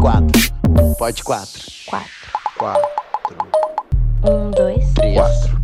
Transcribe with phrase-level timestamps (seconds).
[0.00, 0.52] quatro.
[0.98, 1.62] Pode quatro.
[1.86, 2.10] Quatro.
[2.56, 2.84] Quatro.
[4.24, 4.92] Um, dois.
[4.94, 5.14] Três.
[5.14, 5.60] Quatro.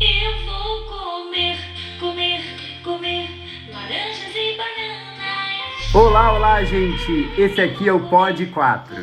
[0.00, 1.58] Eu vou comer,
[2.00, 2.42] comer,
[2.82, 3.28] comer
[3.72, 5.94] laranjas e bananas.
[5.94, 7.30] Olá, olá, gente!
[7.40, 8.99] Esse aqui é o Pod 4.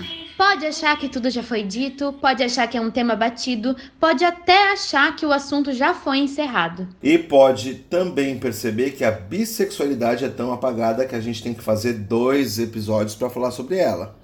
[0.58, 4.26] Pode achar que tudo já foi dito, pode achar que é um tema batido, pode
[4.26, 6.88] até achar que o assunto já foi encerrado.
[7.04, 11.64] E pode também perceber que a bissexualidade é tão apagada que a gente tem que
[11.64, 14.16] fazer dois episódios para falar sobre ela.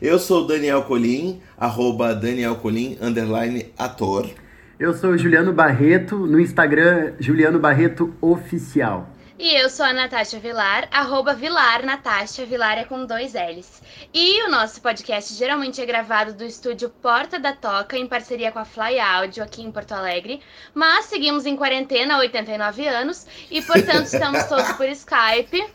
[0.00, 4.30] Eu sou Daniel Colim, arroba Daniel Colim, underline ator.
[4.78, 9.10] Eu sou o Juliano Barreto, no Instagram, Juliano Barreto Oficial.
[9.42, 13.80] E eu sou a Natasha Vilar, arroba Vilar Natasha, Vilar é com dois L's.
[14.12, 18.58] E o nosso podcast geralmente é gravado do estúdio Porta da Toca, em parceria com
[18.58, 20.42] a Fly Audio, aqui em Porto Alegre.
[20.74, 25.66] Mas seguimos em quarentena há 89 anos e, portanto, estamos todos por Skype,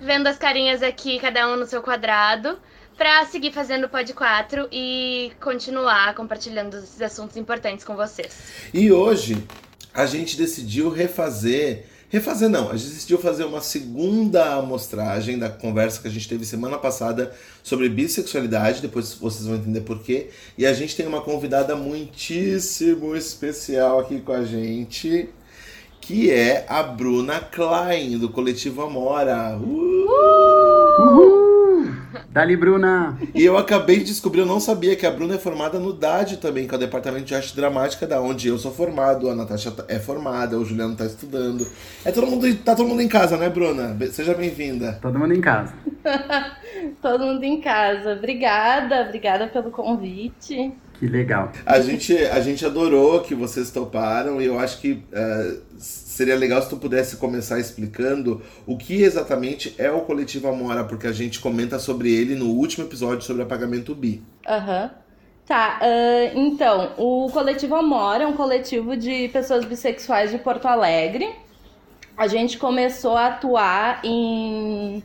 [0.00, 2.58] vendo as carinhas aqui, cada um no seu quadrado,
[2.98, 8.42] para seguir fazendo o Pod 4 e continuar compartilhando esses assuntos importantes com vocês.
[8.74, 9.46] E hoje
[9.94, 11.91] a gente decidiu refazer.
[12.12, 16.44] Refazer não, a gente decidiu fazer uma segunda amostragem da conversa que a gente teve
[16.44, 17.32] semana passada
[17.62, 20.28] sobre bissexualidade, depois vocês vão entender porquê.
[20.58, 25.30] E a gente tem uma convidada muitíssimo especial aqui com a gente,
[26.02, 29.58] que é a Bruna Klein, do coletivo Amora.
[29.58, 30.06] Uh!
[31.00, 31.41] Uhul!
[32.32, 33.18] Dali, Bruna!
[33.34, 36.38] E eu acabei de descobrir, eu não sabia que a Bruna é formada no DAD
[36.38, 39.70] também, que é o Departamento de Arte Dramática, da onde eu sou formado, a Natasha
[39.86, 41.66] é formada, o Juliano tá estudando.
[42.02, 43.94] É todo mundo, tá todo mundo em casa, né, Bruna?
[44.10, 44.98] Seja bem-vinda.
[45.02, 45.74] Todo mundo em casa.
[47.00, 48.14] Todo mundo em casa.
[48.14, 50.72] Obrigada, obrigada pelo convite.
[50.94, 51.52] Que legal.
[51.66, 55.56] A gente, a gente adorou que vocês toparam e eu acho que eh,
[56.12, 61.06] seria legal se tu pudesse começar explicando o que exatamente é o Coletivo Amora, porque
[61.06, 64.22] a gente comenta sobre ele no último episódio sobre apagamento bi.
[64.46, 64.90] Aham.
[65.46, 71.34] Tá, ah, então, o coletivo Amora é um coletivo de pessoas bissexuais de Porto Alegre.
[72.16, 75.02] A gente começou a atuar em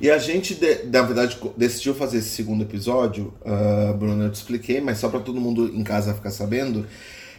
[0.00, 4.36] E a gente, de- na verdade, decidiu fazer esse segundo episódio, ah, Bruna, eu te
[4.36, 6.86] expliquei, mas só para todo mundo em casa ficar sabendo,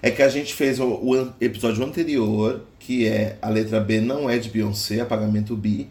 [0.02, 4.30] é que a gente fez o, o episódio anterior, que é a letra B não
[4.30, 5.88] é de Beyoncé, apagamento B,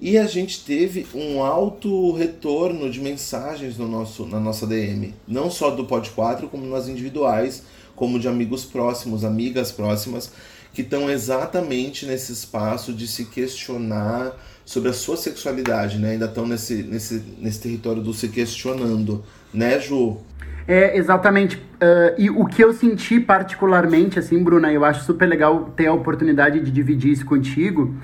[0.00, 5.50] e a gente teve um alto retorno de mensagens no nosso, na nossa DM, não
[5.50, 7.62] só do Pod 4, como nas individuais,
[7.94, 10.32] como de amigos próximos, amigas próximas,
[10.72, 14.32] que estão exatamente nesse espaço de se questionar
[14.64, 16.12] sobre a sua sexualidade, né?
[16.12, 20.18] Ainda estão nesse, nesse, nesse território do se questionando, né, Ju?
[20.66, 21.62] É, exatamente.
[21.80, 25.92] ah, e o que eu senti particularmente, assim, Bruna, eu acho super legal ter a
[25.92, 27.94] oportunidade de dividir isso contigo,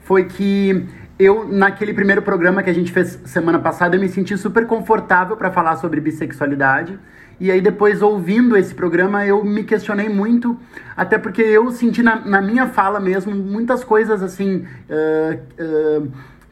[0.00, 0.86] foi que
[1.18, 5.36] eu, naquele primeiro programa que a gente fez semana passada, eu me senti super confortável
[5.36, 6.98] para falar sobre bissexualidade.
[7.40, 10.58] E aí, depois, ouvindo esse programa, eu me questionei muito,
[10.96, 14.66] até porque eu senti na, na minha fala mesmo muitas coisas assim.
[14.90, 16.02] ah, ah,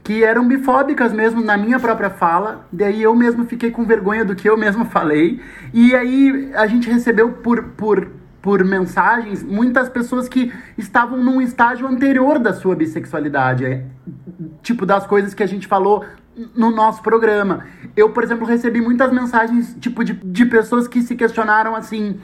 [0.06, 2.64] que eram bifóbicas mesmo na minha própria fala.
[2.70, 5.40] Daí eu mesmo fiquei com vergonha do que eu mesmo falei.
[5.74, 8.06] E aí a gente recebeu por, por,
[8.40, 13.64] por mensagens muitas pessoas que estavam num estágio anterior da sua bissexualidade.
[13.64, 13.82] é,
[14.62, 16.04] Tipo, das coisas que a gente falou
[16.54, 17.66] no nosso programa.
[17.96, 22.20] Eu, por exemplo, recebi muitas mensagens, tipo, de, de pessoas que se questionaram assim.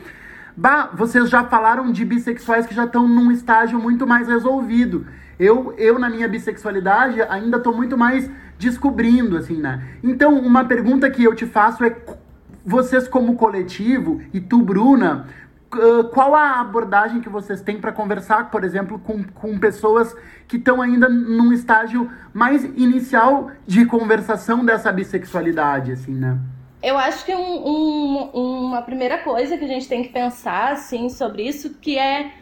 [0.57, 5.07] Bah, vocês já falaram de bissexuais que já estão num estágio muito mais resolvido.
[5.39, 9.83] Eu, eu na minha bissexualidade, ainda tô muito mais descobrindo, assim, né?
[10.03, 11.97] Então, uma pergunta que eu te faço é:
[12.65, 15.27] vocês, como coletivo, e tu, Bruna,
[16.13, 20.15] qual a abordagem que vocês têm para conversar, por exemplo, com, com pessoas
[20.47, 26.39] que estão ainda num estágio mais inicial de conversação dessa bissexualidade, assim, né?
[26.83, 31.09] Eu acho que um, um, uma primeira coisa que a gente tem que pensar, assim,
[31.09, 32.33] sobre isso, que é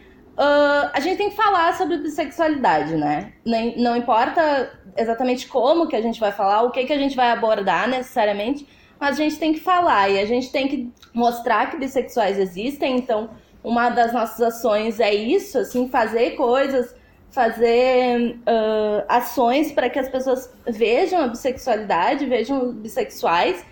[0.41, 3.33] Uh, a gente tem que falar sobre bissexualidade, né?
[3.44, 7.15] Nem, não importa exatamente como que a gente vai falar, o que, que a gente
[7.15, 8.67] vai abordar necessariamente,
[9.00, 12.97] mas a gente tem que falar e a gente tem que mostrar que bissexuais existem.
[12.97, 13.31] Então,
[13.64, 16.94] uma das nossas ações é isso, assim, fazer coisas,
[17.31, 23.64] fazer uh, ações para que as pessoas vejam a bissexualidade, vejam bissexuais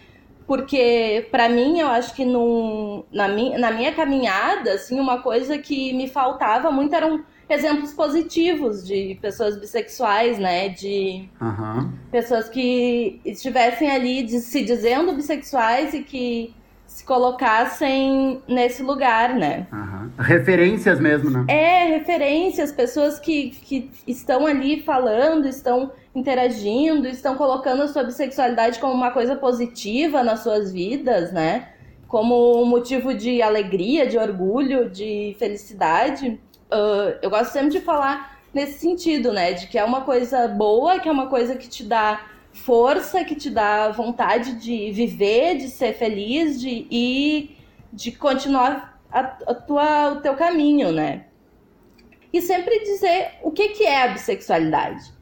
[0.49, 5.59] porque para mim eu acho que no, na, minha, na minha caminhada assim uma coisa
[5.59, 11.93] que me faltava muito eram exemplos positivos de pessoas bissexuais né de uhum.
[12.11, 16.55] pessoas que estivessem ali de, se dizendo bissexuais e que
[16.89, 19.67] se colocassem nesse lugar, né?
[19.71, 20.11] Uhum.
[20.19, 21.45] Referências mesmo, né?
[21.47, 28.81] É, referências, pessoas que, que estão ali falando, estão interagindo, estão colocando a sua bissexualidade
[28.81, 31.69] como uma coisa positiva nas suas vidas, né?
[32.09, 36.41] Como um motivo de alegria, de orgulho, de felicidade.
[36.71, 39.53] Uh, eu gosto sempre de falar nesse sentido, né?
[39.53, 43.35] De que é uma coisa boa, que é uma coisa que te dá força, que
[43.35, 47.57] te dá vontade de viver, de ser feliz de, e
[47.93, 51.25] de continuar a, a tua, o teu caminho, né?
[52.33, 55.13] E sempre dizer o que, que é a bissexualidade.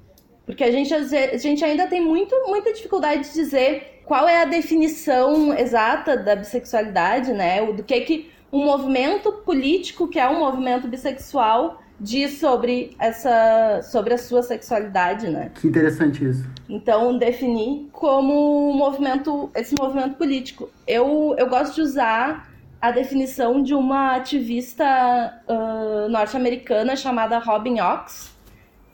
[0.45, 4.45] Porque a gente, a gente ainda tem muito, muita dificuldade de dizer qual é a
[4.45, 7.65] definição exata da bissexualidade, né?
[7.73, 14.15] Do que que um movimento político, que é um movimento bissexual, diz sobre essa sobre
[14.15, 15.51] a sua sexualidade, né?
[15.55, 16.49] Que interessante isso.
[16.69, 20.71] Então definir como um movimento esse movimento político.
[20.87, 22.51] Eu eu gosto de usar
[22.81, 24.85] a definição de uma ativista
[25.49, 28.33] uh, norte-americana chamada Robin Ox,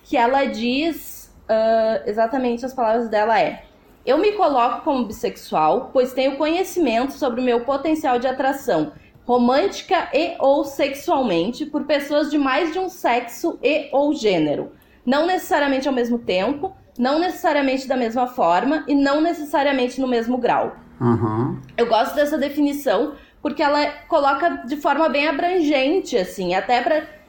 [0.05, 3.65] que ela diz uh, exatamente as palavras dela é:
[4.05, 8.93] Eu me coloco como bissexual, pois tenho conhecimento sobre o meu potencial de atração
[9.25, 14.73] romântica e ou sexualmente por pessoas de mais de um sexo e ou gênero,
[15.07, 20.37] não necessariamente ao mesmo tempo, não necessariamente da mesma forma e não necessariamente no mesmo
[20.39, 20.77] grau.
[21.01, 21.61] Uhum.
[21.77, 26.81] Eu gosto dessa definição porque ela coloca de forma bem abrangente, assim, até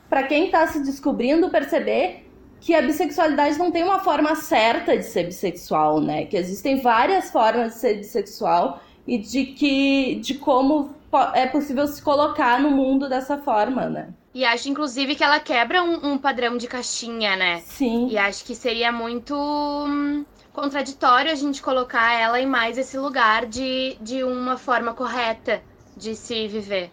[0.10, 2.30] para quem está se descobrindo perceber
[2.60, 6.26] que a bissexualidade não tem uma forma certa de ser bissexual, né?
[6.26, 10.92] Que existem várias formas de ser bissexual e de que de como
[11.34, 14.10] é possível se colocar no mundo dessa forma, né?
[14.34, 17.62] E acho, inclusive, que ela quebra um, um padrão de caixinha, né?
[17.66, 18.08] Sim.
[18.10, 23.46] E acho que seria muito hum, contraditório a gente colocar ela em mais esse lugar
[23.46, 25.62] de, de uma forma correta
[25.96, 26.90] de se viver.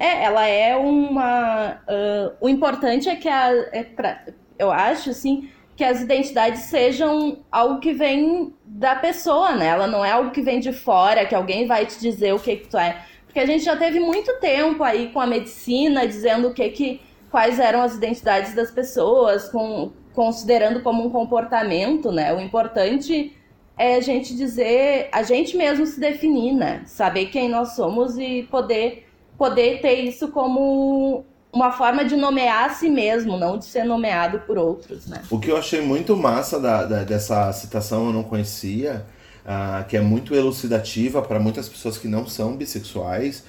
[0.00, 1.80] É, ela é uma.
[1.88, 4.24] Uh, o importante é que a, é pra,
[4.56, 9.66] eu acho, assim, que as identidades sejam algo que vem da pessoa, né?
[9.66, 12.56] Ela não é algo que vem de fora, que alguém vai te dizer o que,
[12.56, 13.04] que tu é.
[13.38, 17.00] Porque a gente já teve muito tempo aí com a medicina dizendo o que que
[17.30, 22.34] quais eram as identidades das pessoas, com, considerando como um comportamento, né?
[22.34, 23.32] O importante
[23.76, 26.82] é a gente dizer, a gente mesmo se definir, né?
[26.84, 29.06] Saber quem nós somos e poder
[29.38, 34.40] poder ter isso como uma forma de nomear a si mesmo, não de ser nomeado
[34.48, 35.22] por outros, né?
[35.30, 39.06] O que eu achei muito massa da, da dessa citação eu não conhecia,
[39.48, 43.42] uh, que é muito elucidativa para muitas pessoas que não são bissexuais,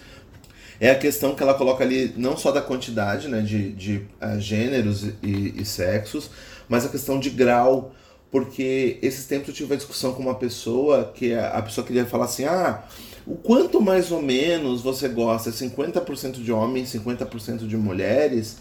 [0.79, 4.39] é a questão que ela coloca ali não só da quantidade né, de, de uh,
[4.39, 6.29] gêneros e, e, sexos,
[6.69, 7.93] mas a questão de grau.
[8.31, 12.05] Porque esses tempos eu tive uma discussão com uma pessoa que a, a pessoa queria
[12.05, 12.83] falar assim: ah,
[13.25, 15.49] o quanto mais ou menos você gosta?
[15.49, 18.57] 50% de homens, 50% de mulheres?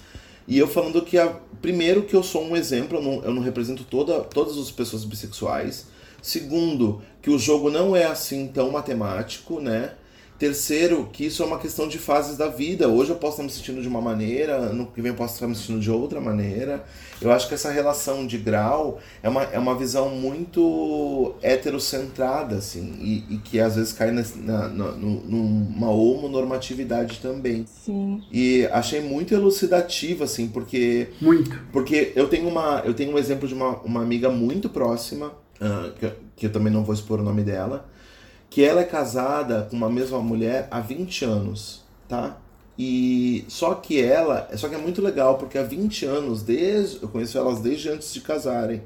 [0.47, 1.28] E eu falando que, a,
[1.61, 5.04] primeiro, que eu sou um exemplo, eu não, eu não represento toda, todas as pessoas
[5.04, 5.87] bissexuais.
[6.22, 9.92] Segundo, que o jogo não é assim tão matemático, né?
[10.38, 12.88] Terceiro, que isso é uma questão de fases da vida.
[12.88, 15.48] Hoje eu posso estar me sentindo de uma maneira, no que vem eu posso estar
[15.48, 16.84] me sentindo de outra maneira.
[17.20, 22.98] Eu acho que essa relação de grau é uma, é uma visão muito heterocentrada, assim,
[23.00, 27.66] e, e que às vezes cai na, na, na, numa homonormatividade também.
[27.66, 28.22] Sim.
[28.30, 31.08] E achei muito elucidativo, assim, porque.
[31.20, 31.60] Muito.
[31.72, 35.32] Porque eu tenho, uma, eu tenho um exemplo de uma, uma amiga muito próxima,
[35.98, 37.88] que, que eu também não vou expor o nome dela
[38.50, 42.38] que ela é casada com uma mesma mulher há 20 anos, tá?
[42.78, 47.08] E só que ela, só que é muito legal porque há 20 anos, desde eu
[47.08, 48.82] conheço elas desde antes de casarem.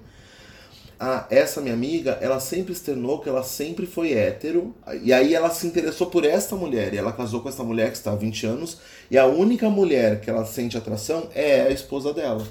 [0.98, 4.74] a, essa minha amiga, ela sempre externou que ela sempre foi hétero.
[5.02, 6.94] E aí ela se interessou por esta mulher.
[6.94, 8.78] E ela casou com essa mulher que está há 20 anos.
[9.10, 12.46] E a única mulher que ela sente atração é a esposa dela.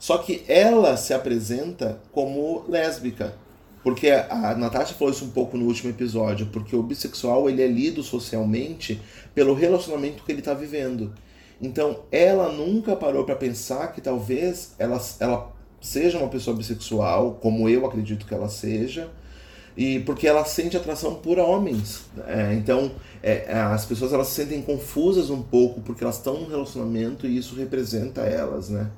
[0.00, 3.34] Só que ela se apresenta como lésbica.
[3.82, 7.66] Porque a Natasha falou isso um pouco no último episódio, porque o bissexual ele é
[7.66, 9.00] lido socialmente
[9.34, 11.12] pelo relacionamento que ele está vivendo.
[11.60, 17.68] Então, ela nunca parou para pensar que talvez ela, ela seja uma pessoa bissexual, como
[17.68, 19.10] eu acredito que ela seja,
[19.76, 22.02] e porque ela sente atração por homens.
[22.26, 22.90] É, então,
[23.22, 27.36] é, as pessoas elas se sentem confusas um pouco porque elas estão num relacionamento e
[27.36, 28.90] isso representa elas, né?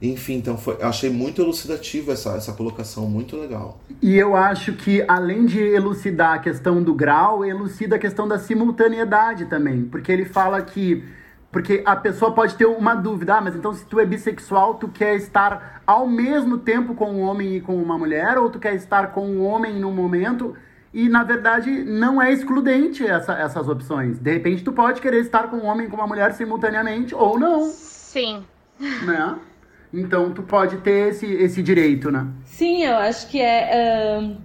[0.00, 3.78] Enfim, então foi, achei muito elucidativo essa, essa colocação, muito legal.
[4.02, 8.38] E eu acho que, além de elucidar a questão do grau, elucida a questão da
[8.38, 9.84] simultaneidade também.
[9.84, 11.04] Porque ele fala que.
[11.50, 14.88] Porque a pessoa pode ter uma dúvida, ah, mas então se tu é bissexual, tu
[14.88, 18.74] quer estar ao mesmo tempo com um homem e com uma mulher, ou tu quer
[18.74, 20.54] estar com um homem num momento.
[20.92, 24.18] E na verdade não é excludente essa, essas opções.
[24.18, 27.38] De repente tu pode querer estar com um homem e com uma mulher simultaneamente, ou
[27.38, 27.70] não.
[27.70, 28.44] Sim.
[28.78, 29.36] Né?
[29.92, 32.26] Então tu pode ter esse, esse direito, né?
[32.44, 34.18] Sim, eu acho que é.
[34.20, 34.36] Uh,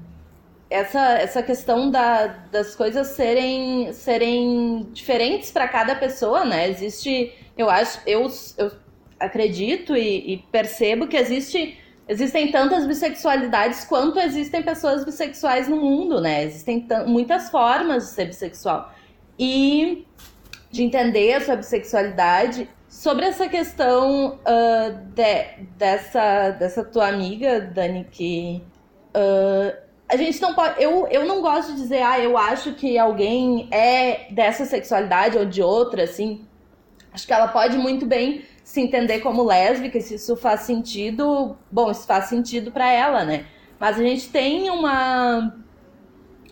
[0.70, 6.70] essa, essa questão da, das coisas serem, serem diferentes para cada pessoa, né?
[6.70, 7.34] Existe.
[7.58, 8.00] Eu acho.
[8.06, 8.72] Eu, eu
[9.20, 11.78] acredito e, e percebo que existe.
[12.08, 16.44] Existem tantas bissexualidades quanto existem pessoas bissexuais no mundo, né?
[16.44, 18.94] Existem muitas formas de ser bissexual.
[19.38, 20.06] E
[20.72, 28.06] de entender a sua bissexualidade Sobre essa questão uh, de, dessa, dessa tua amiga, Dani,
[28.12, 28.62] que
[29.16, 29.76] uh,
[30.10, 30.84] a gente não pode.
[30.84, 35.46] Eu, eu não gosto de dizer, ah, eu acho que alguém é dessa sexualidade ou
[35.46, 36.46] de outra, assim.
[37.14, 41.58] Acho que ela pode muito bem se entender como lésbica, se isso faz sentido.
[41.72, 43.46] Bom, isso faz sentido para ela, né?
[43.80, 45.56] Mas a gente tem uma.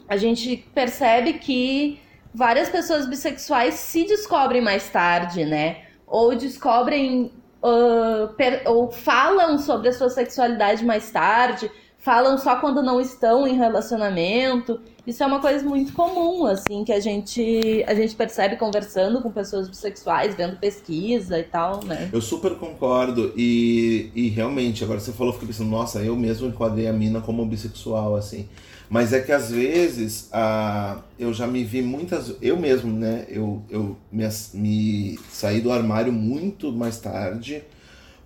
[0.07, 1.99] A gente percebe que
[2.33, 5.88] várias pessoas bissexuais se descobrem mais tarde, né?
[6.09, 7.31] Ou descobrem
[7.63, 13.47] uh, per, ou falam sobre a sua sexualidade mais tarde, falam só quando não estão
[13.47, 14.79] em relacionamento.
[15.05, 19.31] Isso é uma coisa muito comum, assim, que a gente, a gente percebe conversando com
[19.31, 22.09] pessoas bissexuais, vendo pesquisa e tal, né?
[22.13, 23.33] Eu super concordo.
[23.35, 27.21] E, e realmente, agora você falou, eu fiquei pensando, nossa, eu mesmo enquadrei a mina
[27.21, 28.47] como bissexual, assim.
[28.89, 32.33] Mas é que às vezes a, eu já me vi muitas.
[32.41, 33.25] Eu mesmo, né?
[33.29, 37.63] Eu, eu me, me saí do armário muito mais tarde,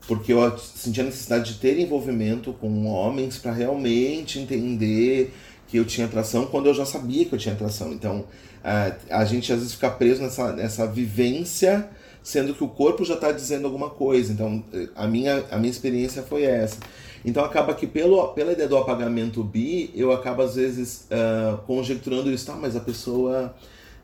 [0.08, 5.34] porque eu senti a necessidade de ter envolvimento com homens para realmente entender
[5.68, 7.92] que eu tinha atração quando eu já sabia que eu tinha atração.
[7.92, 8.26] Então
[8.64, 11.90] a, a gente às vezes fica preso nessa, nessa vivência,
[12.24, 14.32] sendo que o corpo já está dizendo alguma coisa.
[14.32, 14.64] Então
[14.96, 16.78] a minha, a minha experiência foi essa.
[17.26, 22.30] Então acaba que pelo, pela ideia do apagamento bi, eu acabo às vezes uh, conjecturando
[22.30, 23.54] isso, tá, mas a pessoa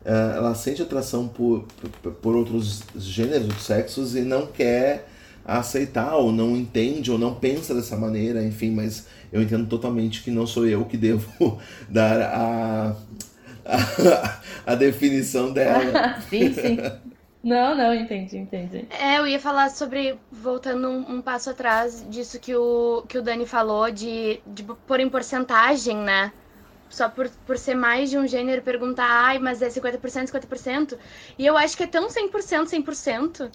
[0.04, 1.66] uh, ela sente atração por,
[2.02, 5.06] por, por outros gêneros, sexos e não quer
[5.44, 10.30] aceitar ou não entende ou não pensa dessa maneira, enfim, mas eu entendo totalmente que
[10.30, 11.58] não sou eu que devo
[11.88, 12.96] dar a,
[13.64, 14.40] a,
[14.72, 16.20] a definição dela.
[16.28, 16.78] sim, sim.
[17.42, 18.86] Não, não, entendi, entendi.
[18.90, 23.22] É, eu ia falar sobre, voltando um, um, passo atrás, disso que o, que o
[23.22, 26.32] Dani falou, de, de pôr em porcentagem, né?
[26.90, 30.98] Só por, por ser mais de um gênero, perguntar, ai, mas é 50%, 50%.
[31.38, 33.50] E eu acho que é tão 100%, 100%.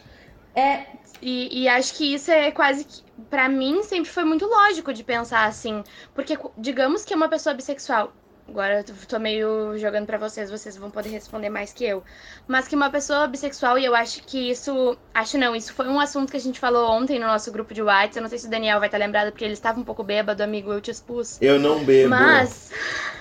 [0.56, 0.86] É.
[1.22, 5.04] E, e acho que isso é quase que, pra mim, sempre foi muito lógico de
[5.04, 5.84] pensar assim.
[6.14, 8.14] Porque, digamos que é uma pessoa bissexual
[8.48, 12.04] Agora eu tô meio jogando para vocês, vocês vão poder responder mais que eu.
[12.48, 14.96] Mas que uma pessoa bissexual, e eu acho que isso.
[15.14, 17.82] Acho não, isso foi um assunto que a gente falou ontem no nosso grupo de
[17.82, 18.18] WhatsApp.
[18.18, 20.44] Eu não sei se o Daniel vai estar lembrado, porque ele estava um pouco bêbado,
[20.44, 21.42] amigo, eu te expus.
[21.42, 22.10] Eu não bebo.
[22.10, 22.72] Mas.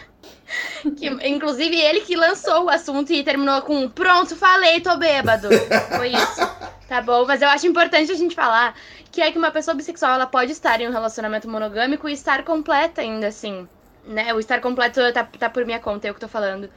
[0.96, 5.48] Que, inclusive ele que lançou o assunto e terminou com pronto, falei, tô bêbado.
[5.96, 6.40] Foi isso.
[6.86, 8.76] Tá bom, mas eu acho importante a gente falar
[9.10, 12.44] que é que uma pessoa bissexual ela pode estar em um relacionamento monogâmico e estar
[12.44, 13.66] completa ainda assim
[14.06, 14.32] né?
[14.34, 16.70] O estar completo tá, tá por minha conta, é eu que tô falando.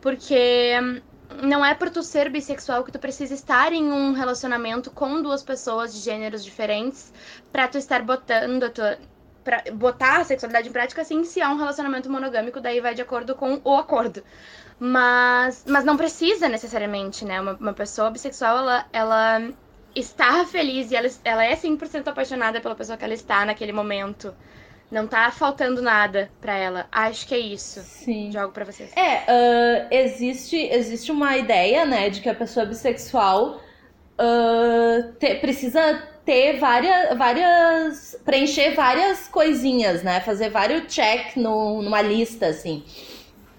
[0.00, 1.00] Porque hum,
[1.42, 5.42] não é por tu ser bissexual que tu precisa estar em um relacionamento com duas
[5.42, 7.12] pessoas de gêneros diferentes
[7.52, 8.98] para tu estar botando a tua
[9.44, 13.02] pra botar a sexualidade em prática assim, se há um relacionamento monogâmico, daí vai de
[13.02, 14.24] acordo com o acordo.
[14.80, 17.40] Mas, mas não precisa necessariamente, né?
[17.40, 19.52] Uma, uma pessoa bissexual, ela, ela
[19.94, 24.34] está feliz e ela, ela é 100% apaixonada pela pessoa que ela está naquele momento.
[24.90, 26.86] Não tá faltando nada para ela.
[26.92, 27.80] Acho que é isso.
[27.80, 28.30] Sim.
[28.30, 28.92] Jogo para vocês.
[28.96, 33.60] É, uh, existe, existe uma ideia, né, de que a pessoa bissexual
[34.18, 38.16] uh, te, precisa ter várias, várias.
[38.24, 40.20] preencher várias coisinhas, né?
[40.20, 42.84] Fazer vários check no, numa lista, assim.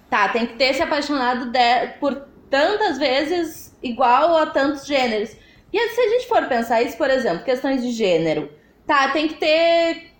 [0.09, 5.35] Tá, tem que ter se apaixonado de, por tantas vezes igual a tantos gêneros.
[5.71, 8.49] E se a gente for pensar isso, por exemplo, questões de gênero.
[8.87, 10.14] Tá, tem que ter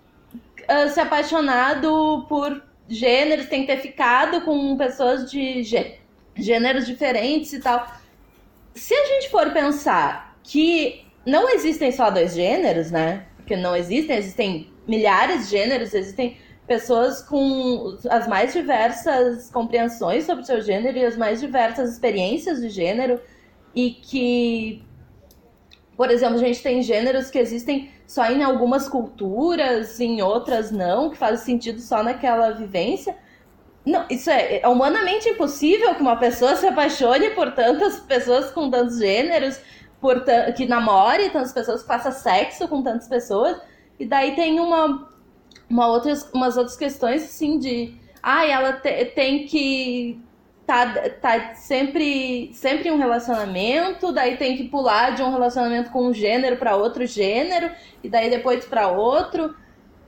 [0.70, 5.98] uh, se apaixonado por gêneros, tem que ter ficado com pessoas de gê
[6.38, 7.86] gêneros diferentes e tal.
[8.74, 13.26] Se a gente for pensar que não existem só dois gêneros, né?
[13.36, 20.44] Porque não existem, existem milhares de gêneros, existem pessoas com as mais diversas compreensões sobre
[20.44, 23.20] seu gênero e as mais diversas experiências de gênero
[23.74, 24.84] e que
[25.96, 31.10] por exemplo, a gente tem gêneros que existem só em algumas culturas, em outras não,
[31.10, 33.16] que fazem sentido só naquela vivência.
[33.84, 38.68] Não, isso é, é humanamente impossível que uma pessoa se apaixone por tantas pessoas com
[38.68, 39.58] tantos gêneros,
[40.00, 40.22] por
[40.54, 43.56] que namore tantas pessoas, que faça sexo com tantas pessoas.
[43.98, 45.08] E daí tem uma,
[45.70, 47.94] uma outras, umas outras questões, assim, de...
[48.22, 50.20] Ah, ela te, tem que
[50.66, 50.86] tá,
[51.20, 56.12] tá sempre, sempre em um relacionamento, daí tem que pular de um relacionamento com um
[56.12, 57.70] gênero para outro gênero,
[58.02, 59.54] e daí depois para outro.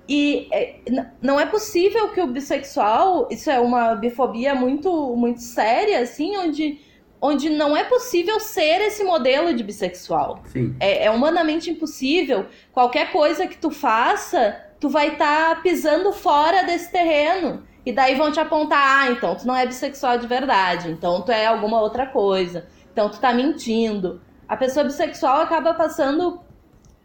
[0.09, 0.77] E é,
[1.23, 6.81] não é possível que o bissexual, isso é uma bifobia muito, muito séria, assim, onde,
[7.21, 10.43] onde não é possível ser esse modelo de bissexual.
[10.81, 12.47] É, é, humanamente impossível.
[12.73, 17.62] Qualquer coisa que tu faça, tu vai estar tá pisando fora desse terreno.
[17.88, 21.33] E daí vão te apontar, ah, então tu não é bissexual de verdade, então tu
[21.33, 24.21] é alguma outra coisa, então tu tá mentindo.
[24.47, 26.38] A pessoa bissexual acaba passando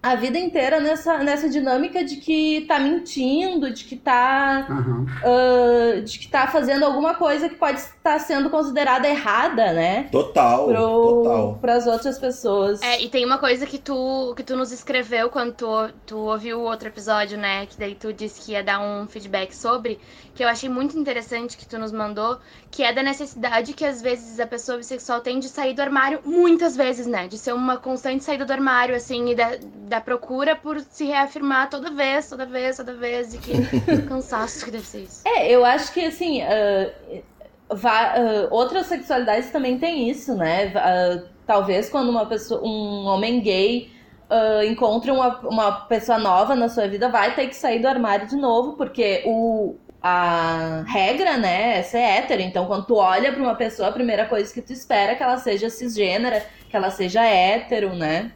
[0.03, 4.67] a vida inteira nessa, nessa dinâmica de que tá mentindo, de que tá.
[4.69, 5.05] Uhum.
[5.23, 10.09] Uh, de que tá fazendo alguma coisa que pode estar sendo considerada errada, né?
[10.11, 10.67] Total.
[10.67, 11.57] Pro, total.
[11.61, 12.81] Pras outras pessoas.
[12.81, 15.67] É, e tem uma coisa que tu, que tu nos escreveu quando tu,
[16.05, 17.65] tu ouviu o outro episódio, né?
[17.65, 19.97] Que daí tu disse que ia dar um feedback sobre,
[20.35, 22.39] que eu achei muito interessante que tu nos mandou,
[22.73, 26.21] que é da necessidade que às vezes a pessoa bissexual tem de sair do armário
[26.25, 27.27] muitas vezes, né?
[27.27, 29.57] De ser uma constante saída do armário, assim, e da
[29.87, 33.53] da procura por se reafirmar toda vez, toda vez, toda vez, e que
[34.09, 35.21] cansaço que deve ser isso.
[35.23, 37.21] É, eu acho que assim, uh,
[37.69, 40.69] uh, outras sexualidades também tem isso, né?
[40.69, 43.91] Uh, talvez quando uma pessoa, um homem gay
[44.31, 48.27] uh, encontra uma, uma pessoa nova na sua vida, vai ter que sair do armário
[48.27, 52.41] de novo, porque o, a regra, né, é ser hétero.
[52.41, 55.23] Então, quando tu olha para uma pessoa, a primeira coisa que tu espera é que
[55.23, 58.33] ela seja cisgênera, que ela seja hétero, né?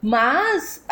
[0.00, 0.84] Mas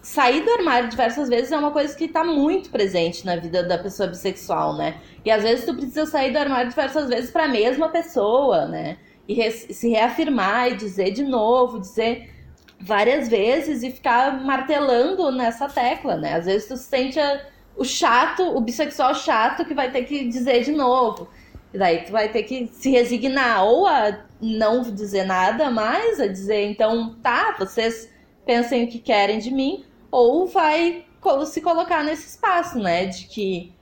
[0.00, 3.78] sair do armário diversas vezes é uma coisa que está muito presente na vida da
[3.78, 5.00] pessoa bissexual, né?
[5.24, 8.96] E às vezes tu precisa sair do armário diversas vezes para a mesma pessoa, né?
[9.26, 12.32] E re se reafirmar e dizer de novo, dizer
[12.80, 16.34] várias vezes e ficar martelando nessa tecla, né?
[16.34, 17.40] Às vezes tu sente a,
[17.78, 21.28] o chato, o bissexual chato que vai ter que dizer de novo.
[21.72, 26.26] E daí tu vai ter que se resignar ou a não dizer nada mais, a
[26.26, 28.10] dizer, então, tá, vocês
[28.44, 31.04] pensem o que querem de mim, ou vai
[31.46, 33.72] se colocar nesse espaço, né, de que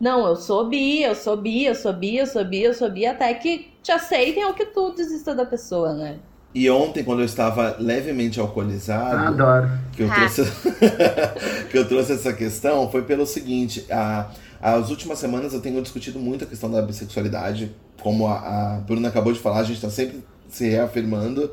[0.00, 2.90] não, eu sou bi, eu sou bi, eu sou bi, eu sou bi, eu sou
[2.90, 6.18] bi, até que te aceitem ou que tu desista da pessoa, né?
[6.56, 9.68] E ontem, quando eu estava levemente alcoolizado, Adoro.
[9.92, 10.42] que eu trouxe
[11.70, 16.18] que eu trouxe essa questão, foi pelo seguinte, a as últimas semanas eu tenho discutido
[16.18, 19.90] muito a questão da bissexualidade, como a, a Bruna acabou de falar, a gente está
[19.90, 21.50] sempre se reafirmando.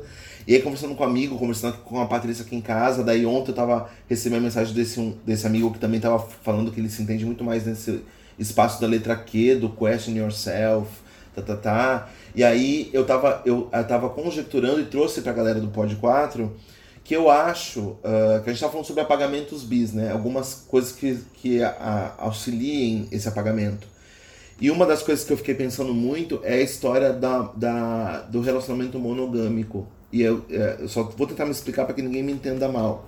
[0.48, 3.50] E aí, conversando com um amigo, conversando com a Patrícia aqui em casa, daí ontem
[3.50, 6.88] eu tava recebendo a mensagem desse, um, desse amigo que também tava falando que ele
[6.88, 8.02] se entende muito mais nesse
[8.38, 10.88] espaço da letra Q, do question yourself,
[11.34, 12.08] tá, tá, tá.
[12.34, 16.52] E aí eu tava, eu, eu tava conjecturando e trouxe pra galera do Pod 4
[17.04, 20.10] que eu acho uh, que a gente está falando sobre apagamentos bis, né?
[20.10, 23.86] Algumas coisas que, que a, a, auxiliem esse apagamento.
[24.58, 28.40] E uma das coisas que eu fiquei pensando muito é a história da, da, do
[28.40, 29.86] relacionamento monogâmico.
[30.10, 33.06] E eu, é, eu só vou tentar me explicar para que ninguém me entenda mal.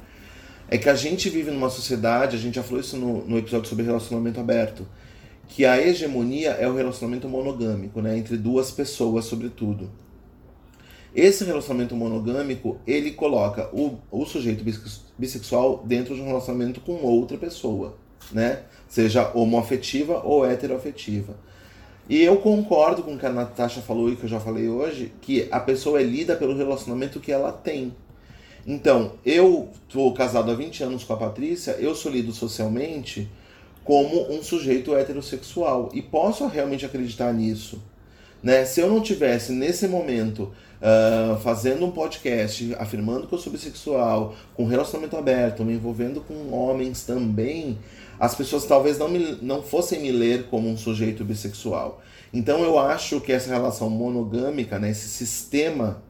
[0.68, 3.68] É que a gente vive numa sociedade, a gente já falou isso no, no episódio
[3.68, 4.86] sobre relacionamento aberto,
[5.48, 8.18] que a hegemonia é o relacionamento monogâmico, né?
[8.18, 9.90] Entre duas pessoas, sobretudo.
[11.14, 14.62] Esse relacionamento monogâmico, ele coloca o, o sujeito
[15.18, 17.96] bissexual dentro de um relacionamento com outra pessoa,
[18.30, 18.64] né?
[18.86, 21.36] Seja homoafetiva ou heteroafetiva.
[22.08, 25.12] E eu concordo com o que a Natasha falou e que eu já falei hoje,
[25.22, 27.94] que a pessoa é lida pelo relacionamento que ela tem.
[28.66, 33.28] Então, eu estou casado há 20 anos com a Patrícia, eu sou lido socialmente
[33.86, 35.90] como um sujeito heterossexual.
[35.94, 37.80] E posso realmente acreditar nisso.
[38.42, 38.64] Né?
[38.64, 44.34] Se eu não tivesse, nesse momento, uh, fazendo um podcast, afirmando que eu sou bissexual,
[44.54, 47.78] com relacionamento aberto, me envolvendo com homens também,
[48.18, 52.02] as pessoas talvez não, me, não fossem me ler como um sujeito bissexual.
[52.34, 56.02] Então eu acho que essa relação monogâmica, né, esse sistema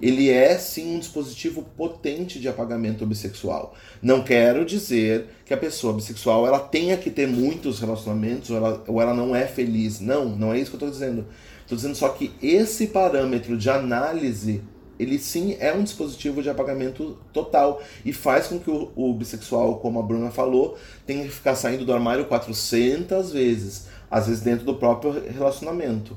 [0.00, 3.74] ele é sim um dispositivo potente de apagamento bissexual.
[4.02, 8.84] Não quero dizer que a pessoa bissexual ela tenha que ter muitos relacionamentos ou ela,
[8.86, 10.00] ou ela não é feliz.
[10.00, 11.26] Não, não é isso que eu estou dizendo.
[11.62, 14.62] Estou dizendo só que esse parâmetro de análise
[14.98, 19.78] ele sim é um dispositivo de apagamento total e faz com que o, o, bissexual,
[19.78, 24.64] como a Bruna falou, tenha que ficar saindo do armário 400 vezes, às vezes dentro
[24.64, 26.16] do próprio relacionamento.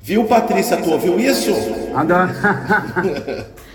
[0.00, 0.76] Viu, Patrícia?
[0.76, 1.52] Tu ouviu isso?
[1.94, 2.30] Adoro.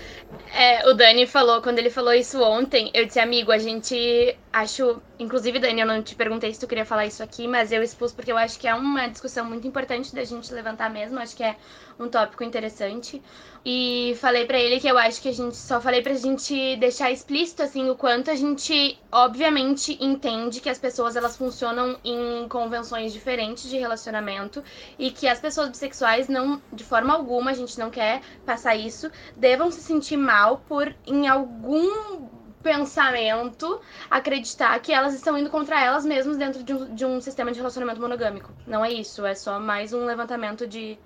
[0.56, 5.02] É, o Dani falou, quando ele falou isso ontem, eu disse, amigo, a gente acho.
[5.18, 8.12] Inclusive, Dani, eu não te perguntei se tu queria falar isso aqui, mas eu expus
[8.12, 11.18] porque eu acho que é uma discussão muito importante da gente levantar mesmo.
[11.18, 11.56] Acho que é
[11.98, 13.20] um tópico interessante.
[13.64, 17.10] E falei para ele que eu acho que a gente só falei pra gente deixar
[17.10, 23.12] explícito assim o quanto a gente obviamente entende que as pessoas elas funcionam em convenções
[23.12, 24.62] diferentes de relacionamento
[24.98, 29.10] e que as pessoas bissexuais não de forma alguma a gente não quer passar isso,
[29.36, 32.28] devam se sentir mal por em algum
[32.64, 37.52] pensamento acreditar que elas estão indo contra elas mesmas dentro de um, de um sistema
[37.52, 38.50] de relacionamento monogâmico.
[38.66, 40.98] Não é isso, é só mais um levantamento de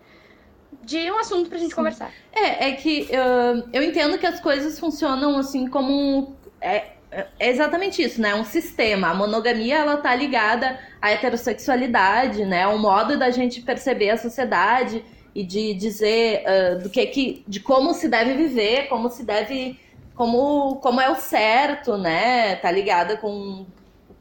[0.83, 1.77] de um assunto pra gente Sim.
[1.77, 2.12] conversar.
[2.33, 6.37] É, é que uh, eu entendo que as coisas funcionam assim como um.
[6.61, 8.35] É, é exatamente isso, né?
[8.35, 9.09] Um sistema.
[9.09, 12.68] A monogamia ela tá ligada à heterossexualidade, né?
[12.68, 15.03] Um modo da gente perceber a sociedade
[15.35, 19.79] e de dizer uh, do que que, de como se deve viver, como se deve,
[20.19, 22.57] como como é o certo, né?
[22.57, 23.65] Tá ligada com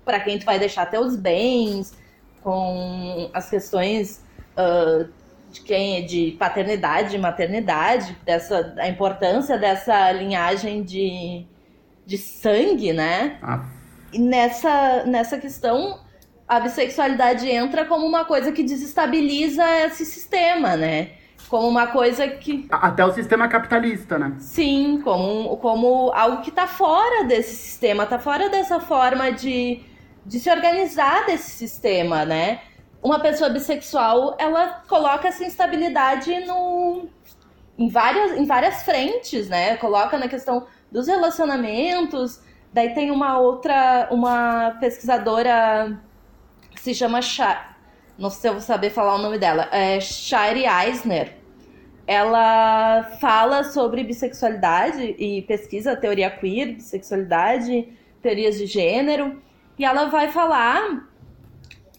[0.05, 1.97] para quem tu vai deixar teus bens,
[2.41, 4.23] com as questões
[4.55, 5.09] uh,
[5.51, 11.47] de quem de paternidade, de maternidade, dessa a importância dessa linhagem de,
[12.05, 13.39] de sangue, né?
[13.41, 13.65] Ah.
[14.13, 15.99] E nessa nessa questão
[16.47, 21.13] a bissexualidade entra como uma coisa que desestabiliza esse sistema, né?
[21.49, 22.67] Como uma coisa que.
[22.69, 24.35] Até o sistema capitalista, né?
[24.39, 29.81] Sim, como, como algo que está fora desse sistema, está fora dessa forma de,
[30.25, 32.59] de se organizar desse sistema, né?
[33.01, 37.07] uma pessoa bissexual, ela coloca essa instabilidade no,
[37.77, 39.77] em, várias, em várias frentes, né?
[39.77, 42.41] Coloca na questão dos relacionamentos.
[42.73, 45.99] Daí tem uma outra, uma pesquisadora
[46.71, 47.76] que se chama Char,
[48.17, 51.35] não sei se eu vou saber falar o nome dela, é Shari Eisner.
[52.05, 57.89] Ela fala sobre bissexualidade e pesquisa teoria queer, bissexualidade,
[58.21, 59.41] teorias de gênero,
[59.77, 61.07] e ela vai falar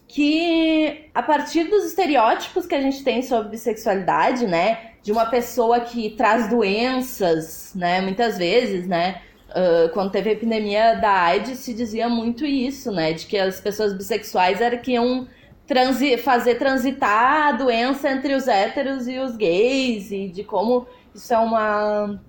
[0.07, 5.79] que a partir dos estereótipos que a gente tem sobre bissexualidade, né, de uma pessoa
[5.79, 11.73] que traz doenças, né, muitas vezes, né, uh, quando teve a epidemia da AIDS se
[11.73, 15.27] dizia muito isso, né, de que as pessoas bissexuais eram que iam
[15.69, 21.33] transi fazer transitar a doença entre os héteros e os gays e de como isso
[21.33, 22.19] é uma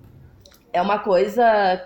[0.71, 1.43] é uma coisa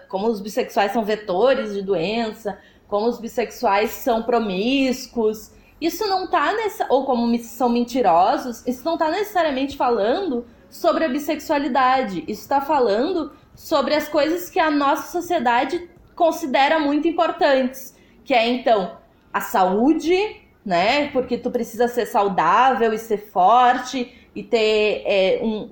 [0.07, 6.53] como os bissexuais são vetores de doença, como os bissexuais são promíscuos isso não tá
[6.53, 6.85] nessa.
[6.89, 12.23] Ou como são mentirosos, isso não tá necessariamente falando sobre a bissexualidade.
[12.27, 17.95] Isso está falando sobre as coisas que a nossa sociedade considera muito importantes.
[18.23, 18.97] Que é, então,
[19.33, 21.09] a saúde, né?
[21.09, 25.69] Porque tu precisa ser saudável e ser forte e ter é, um.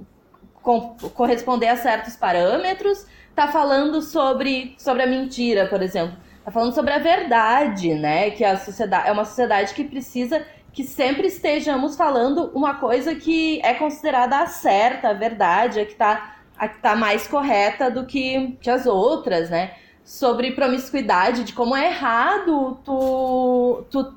[0.62, 3.06] corresponder a certos parâmetros.
[3.36, 8.30] Tá falando sobre, sobre a mentira, por exemplo Tá falando sobre a verdade, né?
[8.32, 13.62] Que a sociedade é uma sociedade que precisa que sempre estejamos falando uma coisa que
[13.64, 18.06] é considerada a certa, a verdade, a que tá, a que tá mais correta do
[18.06, 19.74] que, que as outras, né?
[20.04, 24.14] Sobre promiscuidade, de como é errado tu, tu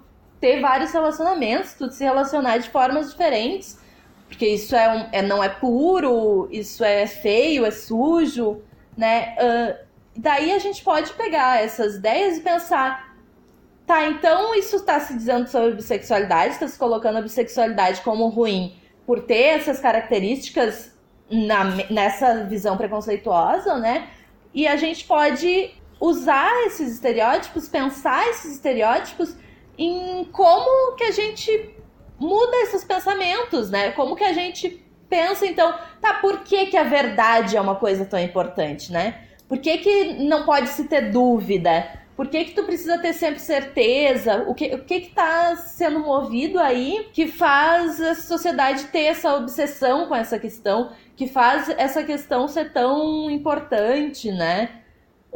[0.47, 3.81] ter vários relacionamentos, tu se relacionar de formas diferentes,
[4.29, 8.63] porque isso é, um, é não é puro, isso é feio, é sujo,
[8.97, 9.35] né?
[9.41, 13.17] Uh, daí a gente pode pegar essas ideias e pensar,
[13.85, 18.77] tá, então isso está se dizendo sobre bissexualidade, está se colocando a bissexualidade como ruim
[19.05, 20.97] por ter essas características
[21.29, 24.11] na, nessa visão preconceituosa, né?
[24.55, 29.35] E a gente pode usar esses estereótipos, pensar esses estereótipos
[29.79, 31.75] em como que a gente
[32.19, 33.91] muda esses pensamentos, né?
[33.93, 38.05] Como que a gente pensa, então, tá, por que, que a verdade é uma coisa
[38.05, 39.23] tão importante, né?
[39.49, 43.39] Por que, que não pode se ter dúvida Por que que tu precisa ter sempre
[43.39, 44.45] certeza?
[44.49, 49.37] O que o que que tá sendo movido aí que faz a sociedade ter essa
[49.37, 54.83] obsessão com essa questão, que faz essa questão ser tão importante, né?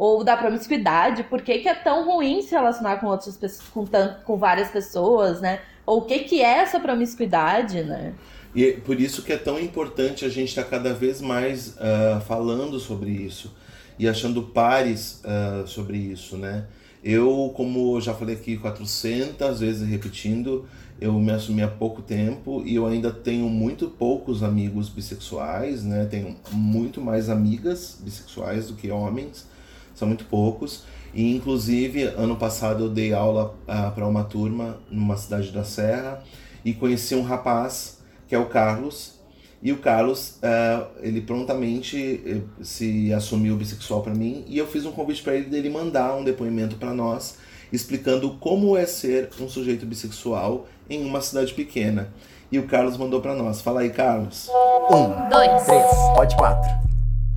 [0.01, 3.85] Ou da promiscuidade, por que, que é tão ruim se relacionar com outras pessoas, com,
[3.85, 5.59] tanto, com várias pessoas, né?
[5.85, 8.15] Ou o que, que é essa promiscuidade, né?
[8.55, 12.19] E é por isso que é tão importante a gente estar cada vez mais uh,
[12.25, 13.55] falando sobre isso
[13.99, 16.65] e achando pares uh, sobre isso, né?
[17.03, 20.67] Eu, como já falei aqui 400 vezes repetindo,
[20.99, 26.05] eu me assumi há pouco tempo e eu ainda tenho muito poucos amigos bissexuais, né?
[26.05, 29.50] Tenho muito mais amigas bissexuais do que homens,
[29.93, 30.83] são muito poucos.
[31.13, 36.23] E inclusive ano passado eu dei aula uh, para uma turma numa cidade da Serra
[36.63, 39.19] e conheci um rapaz que é o Carlos
[39.61, 44.85] e o Carlos, uh, ele prontamente eh, se assumiu bissexual para mim e eu fiz
[44.85, 47.37] um convite para ele dele mandar um depoimento para nós
[47.71, 52.09] explicando como é ser um sujeito bissexual em uma cidade pequena.
[52.51, 53.61] E o Carlos mandou para nós.
[53.61, 54.49] Fala aí, Carlos.
[54.89, 55.63] Um, Dois.
[55.63, 56.69] três, pode quatro.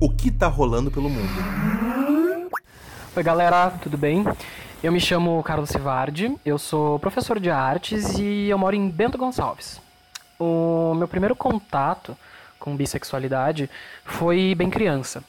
[0.01, 1.84] O que tá rolando pelo mundo?
[3.17, 4.25] Oi, galera, tudo bem?
[4.83, 9.17] Eu me chamo Carlos Sivardi, eu sou professor de artes e eu moro em Bento
[9.17, 9.79] Gonçalves.
[10.37, 12.17] O meu primeiro contato
[12.59, 13.69] com bissexualidade
[14.03, 15.23] foi bem criança.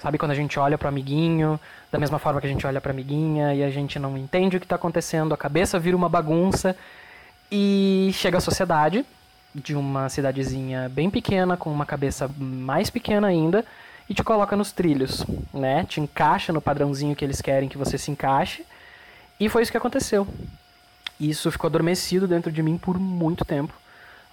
[0.00, 1.58] Sabe quando a gente olha pro amiguinho,
[1.90, 4.60] da mesma forma que a gente olha pra amiguinha e a gente não entende o
[4.60, 6.76] que tá acontecendo, a cabeça vira uma bagunça
[7.50, 9.04] e chega a sociedade
[9.52, 13.64] de uma cidadezinha bem pequena, com uma cabeça mais pequena ainda,
[14.08, 15.84] e te coloca nos trilhos, né?
[15.84, 18.64] Te encaixa no padrãozinho que eles querem que você se encaixe.
[19.38, 20.26] E foi isso que aconteceu.
[21.18, 23.72] Isso ficou adormecido dentro de mim por muito tempo.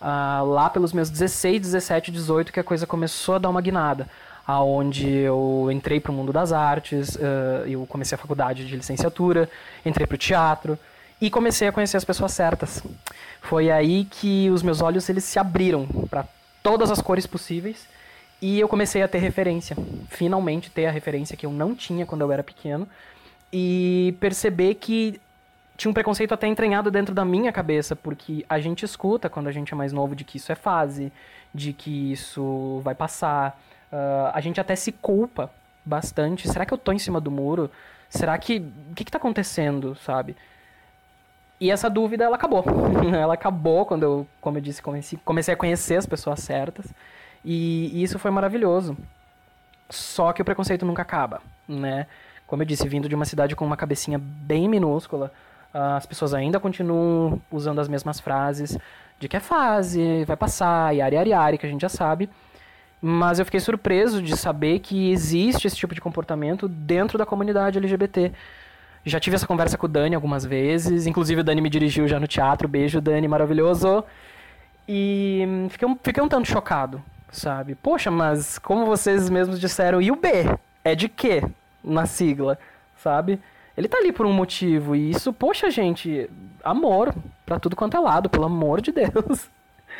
[0.01, 4.07] Ah, lá pelos meus 16, 17, 18 que a coisa começou a dar uma guinada.
[4.45, 9.49] Aonde eu entrei para o mundo das artes, ah, eu comecei a faculdade de licenciatura,
[9.85, 10.79] entrei para o teatro
[11.21, 12.81] e comecei a conhecer as pessoas certas.
[13.41, 16.25] Foi aí que os meus olhos eles se abriram para
[16.63, 17.87] todas as cores possíveis
[18.41, 19.75] e eu comecei a ter referência,
[20.07, 22.87] finalmente ter a referência que eu não tinha quando eu era pequeno
[23.51, 25.19] e perceber que
[25.75, 29.51] tinha um preconceito até entranhado dentro da minha cabeça, porque a gente escuta quando a
[29.51, 31.11] gente é mais novo de que isso é fase,
[31.53, 33.59] de que isso vai passar.
[33.91, 35.49] Uh, a gente até se culpa
[35.85, 36.49] bastante.
[36.49, 37.71] Será que eu tô em cima do muro?
[38.09, 38.57] Será que.
[38.91, 40.35] O que, que tá acontecendo, sabe?
[41.59, 42.63] E essa dúvida, ela acabou.
[43.17, 46.93] ela acabou quando eu, como eu disse, comecei, comecei a conhecer as pessoas certas.
[47.43, 48.97] E, e isso foi maravilhoso.
[49.89, 52.05] Só que o preconceito nunca acaba, né?
[52.45, 55.31] Como eu disse, vindo de uma cidade com uma cabecinha bem minúscula,
[55.73, 58.77] as pessoas ainda continuam usando as mesmas frases
[59.19, 62.29] de que é fase, vai passar, yari yari yari, que a gente já sabe.
[63.01, 67.77] Mas eu fiquei surpreso de saber que existe esse tipo de comportamento dentro da comunidade
[67.77, 68.31] LGBT.
[69.05, 72.19] Já tive essa conversa com o Dani algumas vezes, inclusive o Dani me dirigiu já
[72.19, 72.67] no teatro.
[72.67, 74.03] Beijo, Dani, maravilhoso.
[74.87, 77.75] E fiquei um, fiquei um tanto chocado, sabe?
[77.75, 80.29] Poxa, mas como vocês mesmos disseram, e o B?
[80.83, 81.43] É de quê
[81.83, 82.57] na sigla,
[82.97, 83.39] sabe?
[83.77, 84.95] Ele tá ali por um motivo.
[84.95, 86.29] E isso, poxa, gente,
[86.63, 87.13] amor
[87.45, 89.49] para tudo quanto é lado, pelo amor de Deus.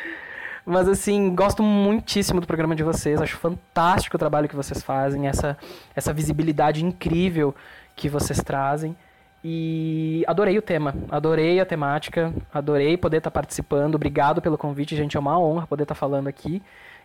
[0.64, 5.26] Mas assim, gosto muitíssimo do programa de vocês, acho fantástico o trabalho que vocês fazem,
[5.26, 5.56] essa,
[5.96, 7.54] essa visibilidade incrível
[7.96, 8.94] que vocês trazem.
[9.42, 13.94] E adorei o tema, adorei a temática, adorei poder estar tá participando.
[13.94, 16.62] Obrigado pelo convite, gente, é uma honra poder estar tá falando aqui.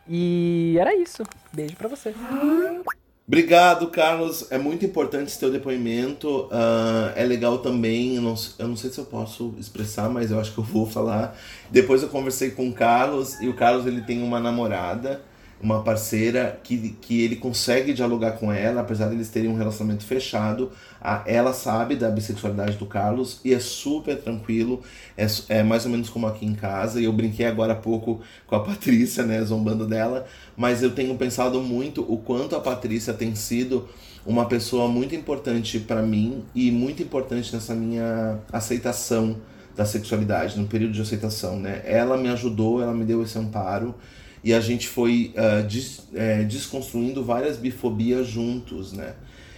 [0.08, 1.24] E era isso.
[1.54, 2.16] Beijo para vocês.
[3.28, 4.52] Obrigado, Carlos.
[4.52, 6.46] É muito importante esse teu depoimento.
[6.46, 10.40] Uh, é legal também, eu não, eu não sei se eu posso expressar, mas eu
[10.40, 11.36] acho que eu vou falar.
[11.72, 15.24] Depois eu conversei com o Carlos, e o Carlos ele tem uma namorada,
[15.62, 20.04] uma parceira, que, que ele consegue dialogar com ela, apesar de eles terem um relacionamento
[20.04, 20.72] fechado.
[21.02, 24.84] A, ela sabe da bissexualidade do Carlos e é super tranquilo,
[25.18, 27.00] é, é mais ou menos como aqui em casa.
[27.00, 30.26] E eu brinquei agora há pouco com a Patrícia, né, zombando dela,
[30.58, 33.88] mas eu tenho pensado muito o quanto a Patrícia tem sido
[34.26, 39.38] uma pessoa muito importante para mim e muito importante nessa minha aceitação
[39.76, 41.82] da sexualidade, no período de aceitação, né?
[41.86, 43.94] Ela me ajudou, ela me deu esse amparo
[44.46, 49.16] e a gente foi uh, des, é, desconstruindo várias bifobias juntos, né?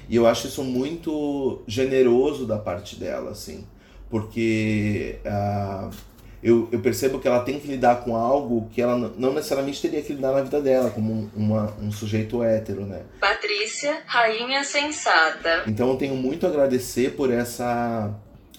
[0.08, 3.66] E eu acho isso muito generoso da parte dela, assim,
[4.10, 5.94] porque uh,
[6.42, 10.02] eu, eu percebo que ela tem que lidar com algo que ela não necessariamente teria
[10.02, 13.02] que lidar na vida dela, como um, uma, um sujeito hétero, né?
[13.20, 15.64] Patrícia, rainha sensata.
[15.68, 18.16] Então eu tenho muito a agradecer por essa,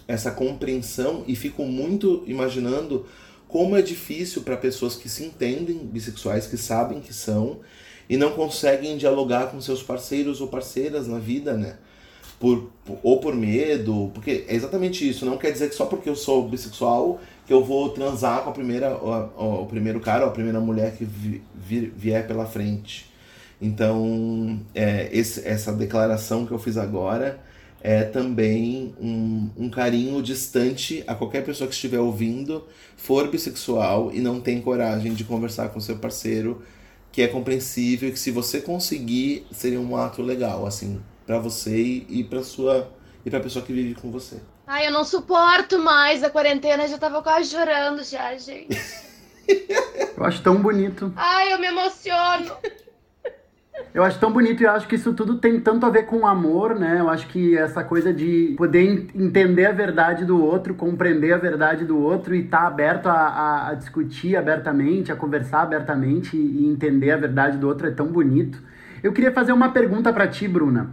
[0.06, 3.06] essa compreensão e fico muito imaginando
[3.48, 7.60] como é difícil para pessoas que se entendem bissexuais, que sabem que são,
[8.08, 11.76] e não conseguem dialogar com seus parceiros ou parceiras na vida, né?
[12.38, 12.70] por,
[13.02, 15.26] ou por medo, porque é exatamente isso.
[15.26, 18.52] Não quer dizer que só porque eu sou bissexual que eu vou transar com a
[18.52, 23.10] primeira, o, o primeiro cara ou a primeira mulher que vi, vi, vier pela frente.
[23.60, 27.40] Então, é, esse, essa declaração que eu fiz agora
[27.80, 34.20] é também um, um carinho distante a qualquer pessoa que estiver ouvindo, for bissexual e
[34.20, 36.62] não tem coragem de conversar com seu parceiro,
[37.12, 42.04] que é compreensível e que se você conseguir, seria um ato legal, assim, para você
[42.08, 42.92] e para sua
[43.24, 44.40] e para pessoa que vive com você.
[44.66, 48.78] Ai, eu não suporto mais a quarentena, já tava quase chorando já, gente.
[50.16, 51.10] Eu acho tão bonito.
[51.16, 52.56] Ai, eu me emociono.
[53.94, 56.26] Eu acho tão bonito e eu acho que isso tudo tem tanto a ver com
[56.26, 57.00] amor, né?
[57.00, 61.84] Eu acho que essa coisa de poder entender a verdade do outro, compreender a verdade
[61.84, 66.66] do outro e estar tá aberto a, a, a, discutir abertamente, a conversar abertamente e
[66.66, 68.62] entender a verdade do outro é tão bonito.
[69.02, 70.90] Eu queria fazer uma pergunta para ti, Bruna.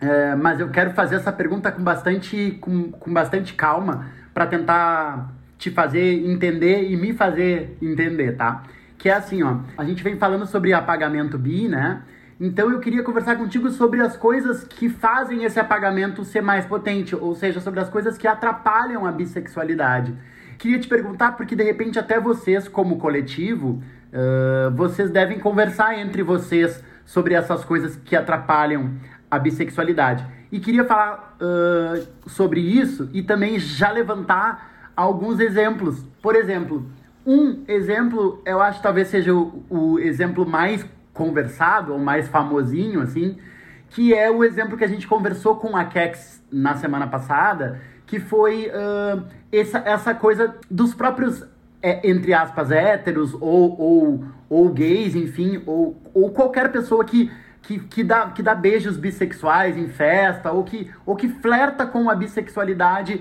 [0.00, 5.32] É, mas eu quero fazer essa pergunta com bastante, com, com bastante calma para tentar
[5.58, 8.62] te fazer entender e me fazer entender, tá?
[8.98, 12.02] Que é assim, ó, a gente vem falando sobre apagamento bi, né?
[12.38, 17.16] Então eu queria conversar contigo sobre as coisas que fazem esse apagamento ser mais potente,
[17.16, 20.14] ou seja, sobre as coisas que atrapalham a bissexualidade.
[20.58, 23.82] Queria te perguntar, porque de repente até vocês, como coletivo,
[24.12, 28.92] uh, vocês devem conversar entre vocês sobre essas coisas que atrapalham
[29.30, 30.24] a bissexualidade.
[30.52, 36.04] E queria falar uh, sobre isso e também já levantar alguns exemplos.
[36.22, 36.86] Por exemplo,
[37.26, 43.00] um exemplo, eu acho que talvez seja o, o exemplo mais conversado ou mais famosinho,
[43.00, 43.36] assim,
[43.90, 48.20] que é o exemplo que a gente conversou com a Kex na semana passada, que
[48.20, 51.44] foi uh, essa, essa coisa dos próprios,
[51.82, 57.30] é, entre aspas, héteros ou, ou, ou gays, enfim, ou, ou qualquer pessoa que
[57.66, 62.08] que, que, dá, que dá beijos bissexuais em festa, ou que, ou que flerta com
[62.08, 63.20] a bissexualidade,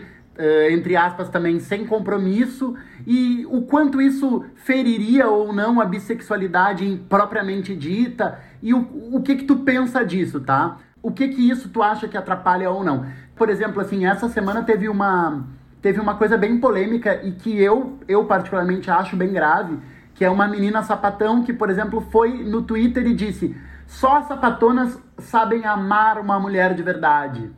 [0.70, 7.76] entre aspas, também sem compromisso, e o quanto isso feriria ou não a bissexualidade propriamente
[7.76, 10.78] dita, e o, o que que tu pensa disso, tá?
[11.02, 13.06] O que que isso tu acha que atrapalha ou não?
[13.36, 15.46] Por exemplo, assim, essa semana teve uma,
[15.82, 19.78] teve uma coisa bem polêmica e que eu, eu particularmente acho bem grave,
[20.16, 24.98] que é uma menina sapatão que, por exemplo, foi no Twitter e disse só sapatonas
[25.20, 27.52] sabem amar uma mulher de verdade.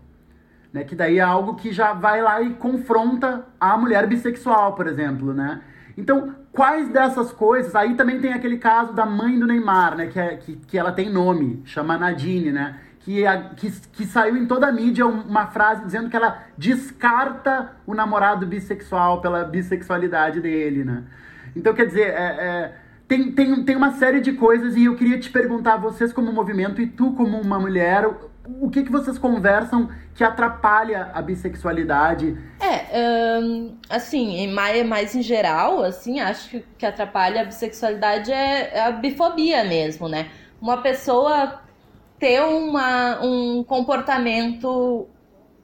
[0.71, 0.84] Né?
[0.84, 5.34] Que daí é algo que já vai lá e confronta a mulher bissexual, por exemplo,
[5.34, 5.62] né?
[5.97, 7.75] Então, quais dessas coisas...
[7.75, 10.08] Aí também tem aquele caso da mãe do Neymar, né?
[10.08, 12.80] Que, é, que, que ela tem nome, chama Nadine, né?
[12.99, 17.71] Que, a, que, que saiu em toda a mídia uma frase dizendo que ela descarta
[17.86, 21.03] o namorado bissexual pela bissexualidade dele, né?
[21.56, 22.73] Então, quer dizer, é, é
[23.08, 26.82] tem, tem, tem uma série de coisas e eu queria te perguntar, vocês como movimento
[26.82, 28.06] e tu como uma mulher,
[28.62, 32.38] o que, que vocês conversam que atrapalha a bissexualidade?
[32.60, 38.32] É, um, assim, mais, mais em geral, assim, acho que o que atrapalha a bissexualidade
[38.32, 40.30] é, é a bifobia mesmo, né?
[40.62, 41.62] Uma pessoa
[42.18, 45.08] ter uma, um comportamento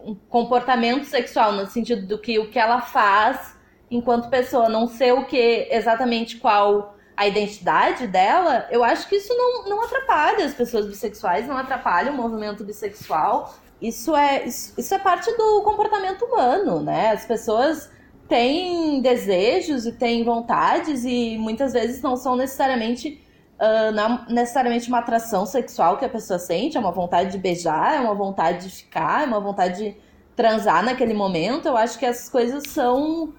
[0.05, 3.57] um comportamento sexual no sentido do que o que ela faz
[3.89, 9.33] enquanto pessoa, não ser o que exatamente qual a identidade dela, eu acho que isso
[9.35, 13.55] não, não atrapalha as pessoas bissexuais, não atrapalha o movimento bissexual.
[13.81, 17.11] Isso é, isso, isso é parte do comportamento humano, né?
[17.11, 17.89] As pessoas
[18.27, 23.21] têm desejos e têm vontades e muitas vezes não são necessariamente
[23.59, 27.95] uh, não necessariamente uma atração sexual que a pessoa sente, é uma vontade de beijar,
[27.95, 29.97] é uma vontade de ficar, é uma vontade de
[30.35, 31.67] transar naquele momento.
[31.67, 33.33] Eu acho que essas coisas são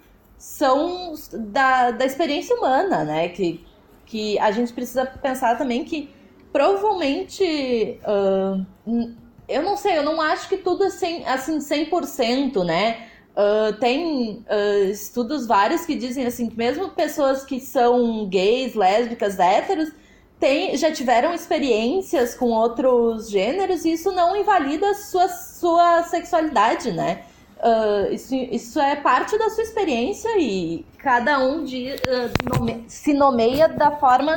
[0.45, 3.31] são da, da experiência humana, né?
[3.31, 3.65] Que,
[4.05, 6.11] que a gente precisa pensar também que
[6.53, 7.99] provavelmente.
[8.07, 9.15] Uh,
[9.49, 13.09] eu não sei, eu não acho que tudo é assim, assim 100%, né?
[13.33, 19.39] Uh, tem uh, estudos vários que dizem assim que mesmo pessoas que são gays, lésbicas,
[19.39, 19.93] héteros,
[20.39, 27.25] tem, já tiveram experiências com outros gêneros e isso não invalida sua, sua sexualidade, né?
[27.64, 33.14] Uh, isso, isso é parte da sua experiência e cada um de, uh, nome, se
[33.14, 34.35] nomeia da forma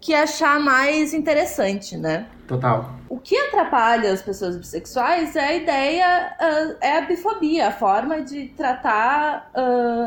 [0.00, 2.28] que achar mais interessante, né?
[2.46, 2.92] Total.
[3.08, 8.22] O que atrapalha as pessoas bissexuais é a ideia, uh, é a bifobia, a forma
[8.22, 9.50] de tratar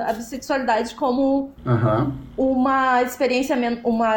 [0.07, 2.13] a bissexualidade como uhum.
[2.37, 4.13] uma experiência, uma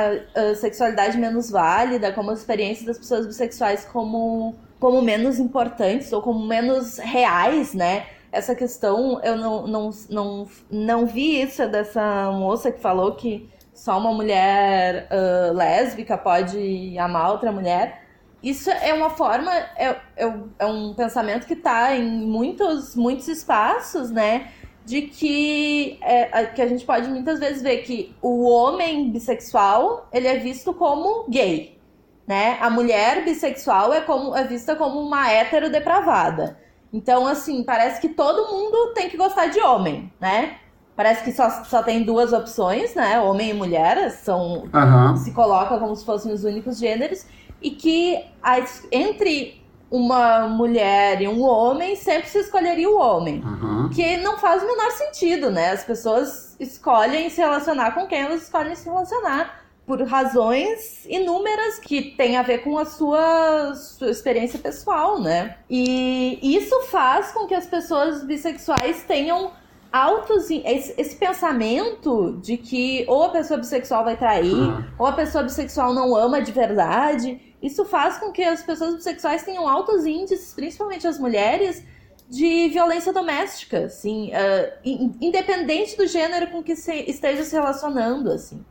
[0.55, 6.46] sexualidade menos válida, como a experiência das pessoas bissexuais como, como menos importantes ou como
[6.46, 8.07] menos reais, né?
[8.35, 13.97] Essa questão, eu não, não, não, não vi isso dessa moça que falou que só
[13.99, 18.03] uma mulher uh, lésbica pode amar outra mulher.
[18.43, 24.11] isso é uma forma, é, é, é um pensamento que está em muitos, muitos espaços,
[24.11, 24.51] né?
[24.85, 30.26] De que, é, que a gente pode muitas vezes ver que o homem bissexual ele
[30.26, 31.78] é visto como gay,
[32.26, 32.59] né?
[32.61, 36.63] A mulher bissexual é, como, é vista como uma hétero depravada.
[36.95, 40.59] Então, assim, parece que todo mundo tem que gostar de homem, né?
[40.95, 43.18] Parece que só, só tem duas opções, né?
[43.20, 45.16] Homem e mulher, são Aham.
[45.16, 47.26] se coloca como se fossem os únicos gêneros
[47.61, 53.42] e que as- entre uma mulher e um homem sempre se escolheria o homem.
[53.45, 53.90] Aham.
[53.92, 55.70] Que não faz o menor sentido, né?
[55.72, 62.03] As pessoas escolhem se relacionar com quem elas escolhem se relacionar por razões inúmeras que
[62.16, 65.57] têm a ver com a sua, sua experiência pessoal, né?
[65.68, 69.53] E isso faz com que as pessoas bissexuais tenham
[69.93, 74.87] altos esse, esse pensamento de que ou a pessoa bissexual vai trair, Aham.
[74.99, 77.55] ou a pessoa bissexual não ama de verdade.
[77.62, 81.82] Isso faz com que as pessoas bissexuais tenham altos índices, principalmente as mulheres,
[82.28, 88.32] de violência doméstica, assim, ah, in- independente do gênero com que se esteja se relacionando,
[88.32, 88.64] assim.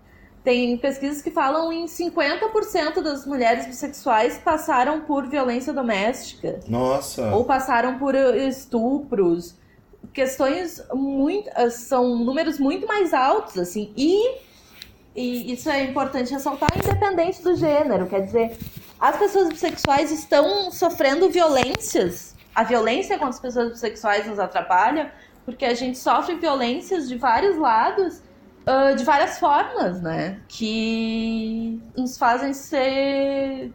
[0.43, 7.33] Tem pesquisas que falam em 50% das mulheres bissexuais passaram por violência doméstica Nossa.
[7.33, 9.55] ou passaram por eh, estupros.
[10.13, 11.49] Questões muito.
[11.55, 13.93] eh, são números muito mais altos, assim.
[13.95, 14.37] E,
[15.15, 18.05] e isso é importante ressaltar, independente do gênero.
[18.07, 18.57] Quer dizer,
[18.99, 22.35] as pessoas bissexuais estão sofrendo violências.
[22.53, 25.13] A violência contra as pessoas bissexuais nos atrapalha,
[25.45, 28.21] porque a gente sofre violências de vários lados.
[28.65, 30.39] Ah, de várias formas, né?
[30.47, 33.73] Que nos fazem ser.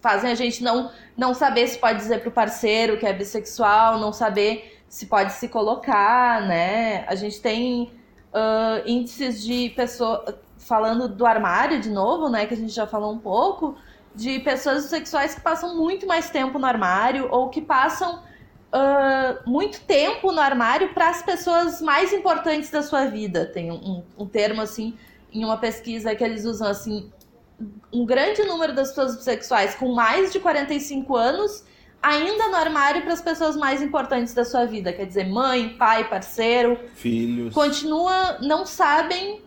[0.00, 4.12] fazem a gente não não saber se pode dizer pro parceiro que é bissexual, não
[4.12, 7.04] saber se pode se colocar, né?
[7.06, 7.92] A gente tem
[8.32, 12.46] ah, índices de pessoas falando do armário de novo, né?
[12.46, 13.76] Que a gente já falou um pouco
[14.14, 18.22] de pessoas bissexuais que passam muito mais tempo no armário ou que passam
[18.72, 23.46] ah, muito tempo no armário para as pessoas mais importantes da sua vida.
[23.46, 24.94] Tem um, um termo assim
[25.32, 27.10] em uma pesquisa que eles usam assim
[27.92, 31.64] um grande número das pessoas bissexuais com mais de 45 anos
[32.02, 36.08] ainda no armário para as pessoas mais importantes da sua vida, quer dizer, mãe, pai,
[36.08, 37.52] parceiro, Filhos.
[37.52, 39.42] continua não sabem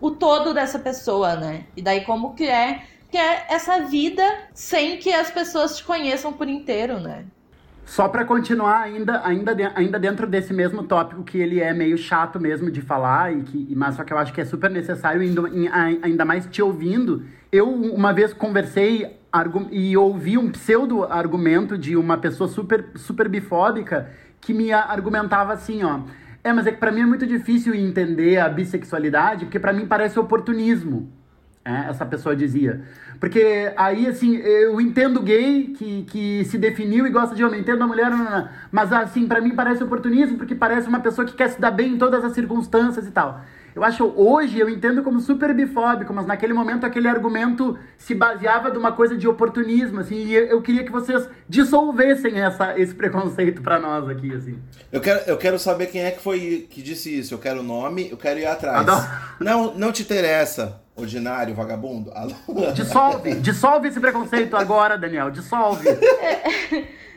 [0.00, 1.66] o todo dessa pessoa, né?
[1.76, 4.22] E daí como que é que é essa vida
[4.54, 7.26] sem que as pessoas te conheçam por inteiro, né?
[7.90, 11.98] Só pra continuar ainda, ainda, de- ainda dentro desse mesmo tópico que ele é meio
[11.98, 15.20] chato mesmo de falar, e que, mas só que eu acho que é super necessário,
[15.20, 15.42] ainda,
[16.00, 17.24] ainda mais te ouvindo.
[17.50, 19.16] Eu uma vez conversei
[19.72, 24.08] e ouvi um pseudo-argumento de uma pessoa super, super bifóbica
[24.40, 25.98] que me argumentava assim, ó.
[26.44, 29.84] É, mas é que pra mim é muito difícil entender a bissexualidade, porque pra mim
[29.88, 31.10] parece oportunismo.
[31.64, 32.82] É, essa pessoa dizia.
[33.18, 37.82] Porque aí, assim, eu entendo gay que, que se definiu e gosta de homem, entendo
[37.82, 38.48] a mulher, não, não, não.
[38.72, 41.94] mas assim, pra mim parece oportunismo, porque parece uma pessoa que quer se dar bem
[41.94, 43.42] em todas as circunstâncias e tal.
[43.80, 48.70] Eu acho, hoje, eu entendo como super bifóbico, mas naquele momento aquele argumento se baseava
[48.70, 53.62] de uma coisa de oportunismo, assim, e eu, queria que vocês dissolvessem essa, esse preconceito
[53.62, 54.58] pra nós aqui, assim.
[54.92, 57.32] Eu quero, eu quero saber quem é que foi que disse isso.
[57.32, 58.86] Eu quero o nome, eu quero ir atrás.
[58.86, 59.06] Adoro.
[59.40, 62.12] Não, não te interessa, ordinário, vagabundo.
[62.12, 62.34] Alô?
[62.74, 65.88] Dissolve, dissolve esse preconceito agora, Daniel, dissolve.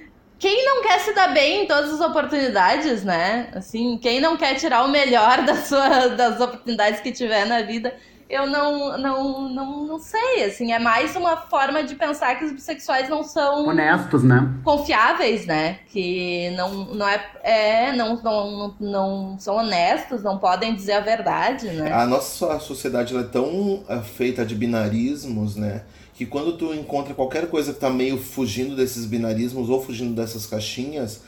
[0.44, 3.48] Quem não quer se dar bem em todas as oportunidades, né?
[3.56, 7.96] Assim, quem não quer tirar o melhor das, sua, das oportunidades que tiver na vida,
[8.30, 10.44] eu não, não, não, não sei.
[10.44, 14.52] Assim, é mais uma forma de pensar que os bissexuais não são Honestos, né?
[14.66, 15.80] confiáveis, né?
[15.88, 21.70] Que não, não é, é não, não, não são honestos, não podem dizer a verdade,
[21.70, 21.90] né?
[21.94, 25.84] A nossa sociedade ela é tão eh, feita de binarismos, né?
[26.14, 30.46] Que quando tu encontra qualquer coisa que tá meio fugindo desses binarismos ou fugindo dessas
[30.46, 31.22] caixinhas,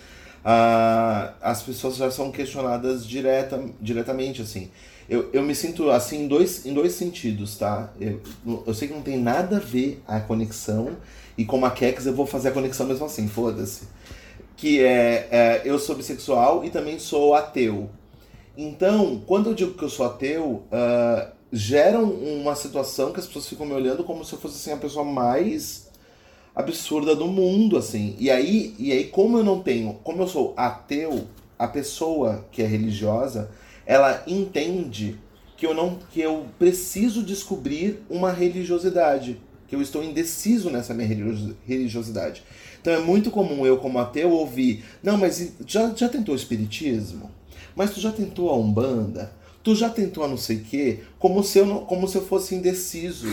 [0.44, 4.70] ah, as pessoas já são questionadas direta, diretamente, assim.
[5.10, 7.92] Eu, eu me sinto assim em dois, em dois sentidos, tá?
[8.00, 8.22] Eu,
[8.66, 10.96] eu sei que não tem nada a ver a conexão,
[11.38, 13.88] e como a Kex eu vou fazer a conexão mesmo assim, foda-se.
[14.56, 17.90] Que é, é, eu sou bissexual e também sou ateu.
[18.58, 23.26] Então, quando eu digo que eu sou ateu, ah, gera um- uma situação que as
[23.26, 25.88] pessoas ficam me olhando como se eu fosse assim, a pessoa mais
[26.54, 28.14] absurda do mundo, assim.
[28.20, 31.28] E aí, e aí, como eu não tenho, como eu sou ateu,
[31.58, 33.50] a pessoa que é religiosa,
[33.86, 35.18] ela entende
[35.56, 41.08] que eu não, que eu preciso descobrir uma religiosidade, que eu estou indeciso nessa minha
[41.08, 42.44] religio- religiosidade.
[42.82, 47.32] Então é muito comum eu, como ateu, ouvir: não, mas já, já tentou o espiritismo?
[47.76, 49.32] Mas tu já tentou a Umbanda?
[49.66, 52.24] Tu já tentou a não sei o quê, como se eu, não, como se eu
[52.24, 53.26] fosse indeciso.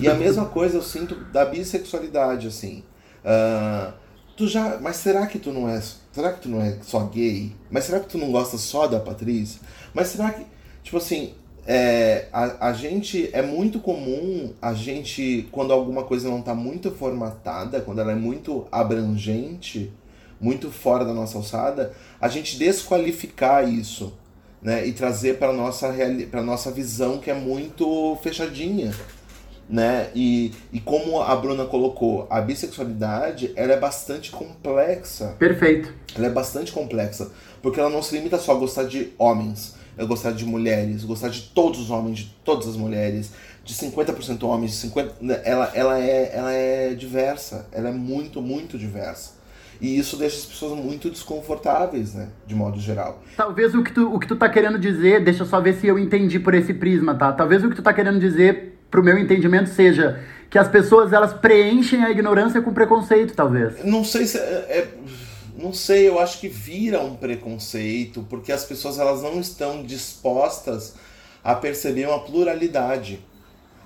[0.00, 2.82] e a mesma coisa eu sinto da bissexualidade, assim.
[3.22, 3.92] Ah,
[4.34, 5.78] tu já, mas será que tu não é,
[6.10, 7.52] será que tu não é só gay?
[7.70, 9.60] Mas será que tu não gosta só da Patrícia?
[9.92, 10.46] Mas será que,
[10.82, 11.34] tipo assim,
[11.66, 16.90] é, a, a gente é muito comum a gente quando alguma coisa não está muito
[16.90, 19.92] formatada, quando ela é muito abrangente,
[20.40, 24.18] muito fora da nossa alçada, a gente desqualificar isso,
[24.62, 25.94] né, e trazer para nossa
[26.30, 28.92] para nossa visão que é muito fechadinha,
[29.68, 30.10] né?
[30.14, 35.36] E, e como a Bruna colocou, a bissexualidade ela é bastante complexa.
[35.38, 35.94] Perfeito.
[36.14, 37.30] Ela é bastante complexa,
[37.62, 41.28] porque ela não se limita só a gostar de homens, a gostar de mulheres, gostar
[41.28, 43.30] de todos os homens, de todas as mulheres,
[43.64, 45.40] de 50% homens, de 50, né?
[45.44, 49.39] ela, ela, é, ela é diversa, ela é muito, muito diversa.
[49.80, 52.28] E isso deixa as pessoas muito desconfortáveis, né?
[52.46, 53.22] De modo geral.
[53.36, 55.86] Talvez o que tu, o que tu tá querendo dizer, deixa eu só ver se
[55.86, 57.32] eu entendi por esse prisma, tá?
[57.32, 60.20] Talvez o que tu tá querendo dizer, pro meu entendimento, seja
[60.50, 63.82] que as pessoas elas preenchem a ignorância com preconceito, talvez.
[63.84, 64.88] Não sei se é, é,
[65.56, 70.94] não sei, eu acho que vira um preconceito, porque as pessoas elas não estão dispostas
[71.42, 73.20] a perceber uma pluralidade.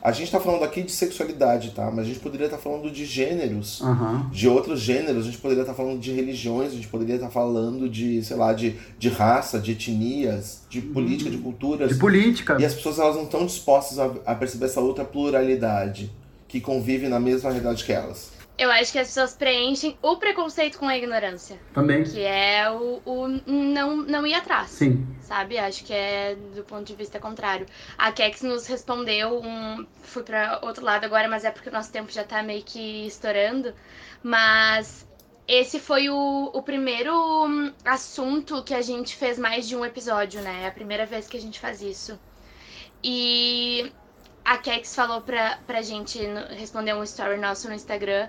[0.05, 1.90] A gente está falando aqui de sexualidade, tá?
[1.90, 4.28] Mas a gente poderia estar falando de gêneros, Aham.
[4.30, 7.88] de outros gêneros, a gente poderia estar falando de religiões, a gente poderia estar falando
[7.88, 11.88] de, sei lá, de, de raça, de etnias, de política, de culturas.
[11.88, 12.59] De política.
[12.61, 16.12] E as pessoas elas não estão dispostas a, a perceber essa outra pluralidade
[16.46, 18.34] que convive na mesma realidade que elas.
[18.57, 21.59] Eu acho que as pessoas preenchem o preconceito com a ignorância.
[21.72, 22.05] Também.
[22.05, 24.70] Que é o, o não, não ir atrás.
[24.70, 25.05] Sim.
[25.20, 25.59] Sabe?
[25.59, 27.66] Acho que é do ponto de vista contrário.
[27.98, 29.84] A Kex nos respondeu um.
[30.02, 33.07] Fui pra outro lado agora, mas é porque o nosso tempo já tá meio que
[33.07, 33.74] estourando.
[34.22, 35.05] Mas
[35.48, 37.12] esse foi o, o primeiro
[37.46, 40.62] hum, assunto que a gente fez mais de um episódio, né?
[40.62, 42.18] É a primeira vez que a gente faz isso.
[43.02, 43.92] E
[44.44, 46.18] a Kex falou pra, pra gente
[46.50, 48.28] responder um story nosso no Instagram,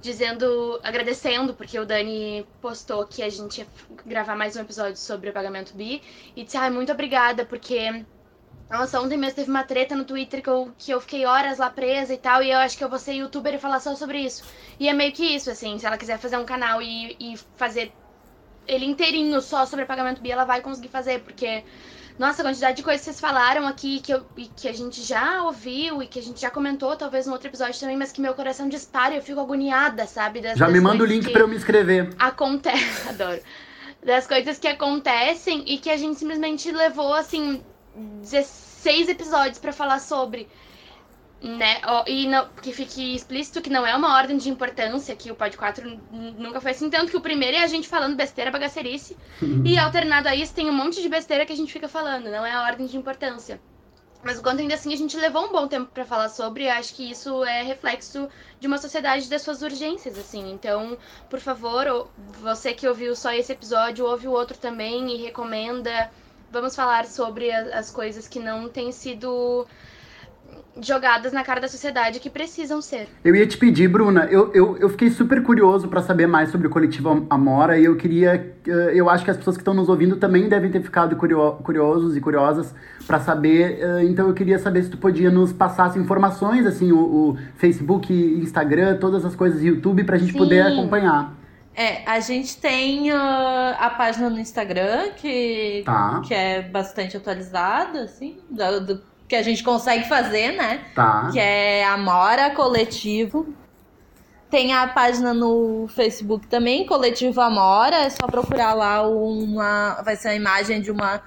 [0.00, 3.66] dizendo, agradecendo, porque o Dani postou que a gente ia
[4.04, 6.02] gravar mais um episódio sobre o pagamento bi,
[6.36, 8.04] e disse, ai, muito obrigada, porque.
[8.70, 11.68] Nossa, ontem mesmo teve uma treta no Twitter que eu, que eu fiquei horas lá
[11.68, 14.18] presa e tal, e eu acho que eu vou ser youtuber e falar só sobre
[14.18, 14.42] isso.
[14.80, 17.92] E é meio que isso, assim, se ela quiser fazer um canal e, e fazer
[18.66, 21.62] ele inteirinho só sobre pagamento bi, ela vai conseguir fazer, porque
[22.18, 25.02] nossa, a quantidade de coisas que vocês falaram aqui que, eu, e que a gente
[25.02, 28.20] já ouviu e que a gente já comentou, talvez no outro episódio também, mas que
[28.20, 30.40] meu coração dispara e eu fico agoniada, sabe?
[30.40, 32.14] Das, Já das me manda o link pra eu me inscrever.
[32.18, 33.40] Acontece, adoro.
[34.04, 37.62] Das coisas que acontecem e que a gente simplesmente levou, assim,
[37.96, 40.48] 16 episódios pra falar sobre.
[41.44, 41.80] Né?
[41.86, 45.34] Ó, E não, que fique explícito que não é uma ordem de importância, que o
[45.36, 46.00] Pod 4 n-
[46.38, 46.88] nunca foi assim.
[46.88, 49.16] Tanto que o primeiro é a gente falando besteira, bagacerice.
[49.64, 52.46] E alternado a isso, tem um monte de besteira que a gente fica falando, não
[52.46, 53.60] é a ordem de importância.
[54.22, 56.94] Mas o quanto ainda assim a gente levou um bom tempo pra falar sobre, acho
[56.94, 58.28] que isso é reflexo
[58.58, 60.50] de uma sociedade das suas urgências, assim.
[60.52, 60.96] Então,
[61.28, 66.10] por favor, você que ouviu só esse episódio, ouve o outro também e recomenda.
[66.50, 69.66] Vamos falar sobre as coisas que não têm sido
[70.80, 73.06] jogadas na cara da sociedade que precisam ser.
[73.24, 76.66] Eu ia te pedir, Bruna, eu, eu, eu fiquei super curioso pra saber mais sobre
[76.66, 78.54] o coletivo Am- Amora e eu queria.
[78.66, 81.52] eh, Eu acho que as pessoas que estão nos ouvindo também devem ter ficado curio-
[81.62, 82.74] curiosos e curiosas
[83.06, 83.78] pra saber.
[83.80, 87.38] eh, Então eu queria saber se tu podia nos passar as informações, assim, o, o
[87.56, 90.38] Facebook, Instagram, todas as coisas, YouTube, pra gente Sim.
[90.38, 91.34] poder acompanhar.
[91.76, 96.20] É, a gente tem ah, a página no Instagram, que, Tá.
[96.24, 100.80] que é bastante atualizada, assim, do, do que a gente consegue fazer, né?
[100.94, 101.28] Tá.
[101.32, 103.54] Que é Amora Coletivo.
[104.50, 107.96] Tem a página no Facebook também, Coletivo Amora.
[107.96, 110.00] É só procurar lá uma.
[110.04, 111.22] Vai ser a imagem de uma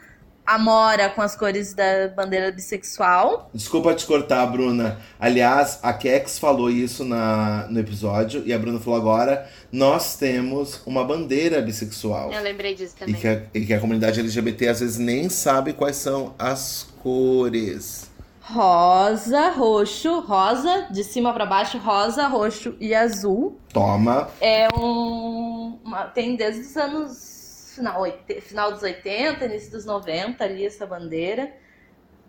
[0.45, 3.50] Amora com as cores da bandeira bissexual.
[3.54, 4.98] Desculpa te cortar, Bruna.
[5.20, 10.82] Aliás, a Kex falou isso na, no episódio e a Bruna falou agora: nós temos
[10.86, 12.32] uma bandeira bissexual.
[12.32, 13.16] Eu lembrei disso E também.
[13.16, 18.12] que, a, e que a comunidade LGBT às vezes nem sabe quais são as cores.
[18.41, 23.58] Rosa, roxo, rosa, de cima pra baixo, rosa, roxo e azul.
[23.74, 24.30] Toma.
[24.41, 25.80] É um.
[25.86, 27.72] uma- tem desde os anos.
[27.76, 28.03] Final,
[28.41, 31.51] final dos 80, início dos 90 ali, essa bandeira.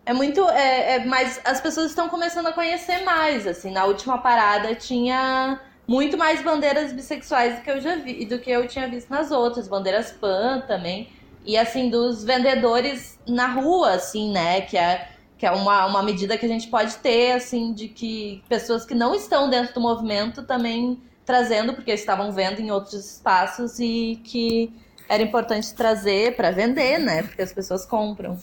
[0.07, 0.49] É muito.
[0.51, 3.47] É, é, mas as pessoas estão começando a conhecer mais.
[3.47, 5.59] Assim, na última parada tinha
[5.89, 9.31] muito mais bandeiras bissexuais do que eu já vi do que eu tinha visto nas
[9.31, 11.09] outras, bandeiras pan também.
[11.49, 14.61] E assim, dos vendedores na rua, assim, né?
[14.61, 18.45] Que é, que é uma, uma medida que a gente pode ter, assim, de que
[18.51, 23.81] pessoas que não estão dentro do movimento também trazendo, porque estavam vendo em outros espaços
[23.81, 24.71] e que
[25.09, 27.23] era importante trazer para vender, né?
[27.23, 28.39] Porque as pessoas compram.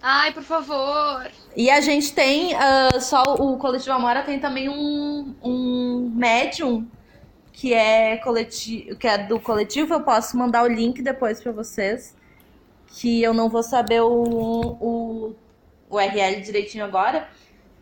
[0.00, 1.30] Ai, por favor.
[1.54, 6.86] E a gente tem, uh, só o Coletivo Amora tem também um, um médium
[7.52, 9.92] que é, coletivo, que é do coletivo.
[9.92, 12.15] Eu posso mandar o link depois para vocês.
[12.98, 15.36] Que eu não vou saber o, o,
[15.90, 17.28] o URL direitinho agora.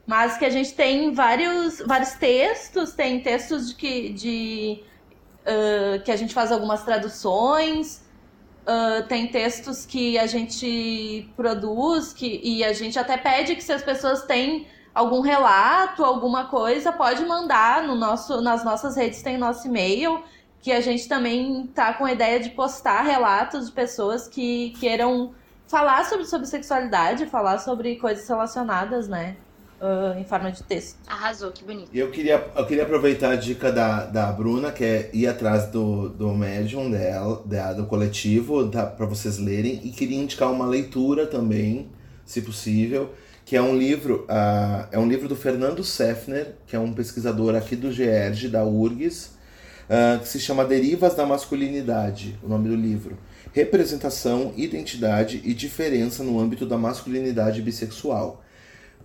[0.07, 4.83] Mas que a gente tem vários, vários textos, tem textos de que, de,
[5.47, 8.05] uh, que a gente faz algumas traduções,
[8.65, 13.71] Uh, tem textos que a gente produz que, e a gente até pede que se
[13.71, 19.37] as pessoas têm algum relato, alguma coisa, pode mandar no nosso, nas nossas redes, tem
[19.37, 20.23] nosso e-mail,
[20.65, 25.35] que a gente também tá com a ideia de postar relatos de pessoas que queiram
[25.69, 29.37] falar sobre, sobre sexualidade, falar sobre coisas relacionadas, né?
[29.79, 30.97] Uh, em forma de texto.
[31.07, 31.91] Arrasou, que bonito.
[31.93, 35.67] E eu queria, eu queria aproveitar a dica da, da Bruna, que é ir atrás
[35.67, 39.83] do, do médium dela, da, do coletivo, para vocês lerem.
[39.85, 41.91] E queria indicar uma leitura também,
[42.25, 43.13] se possível,
[43.45, 47.55] que é um livro, uh, é um livro do Fernando Sefner, que é um pesquisador
[47.55, 49.34] aqui do GERG, da URGS,
[49.85, 53.19] uh, que se chama Derivas da Masculinidade, o nome do livro.
[53.53, 58.43] Representação, identidade e diferença no âmbito da masculinidade bissexual.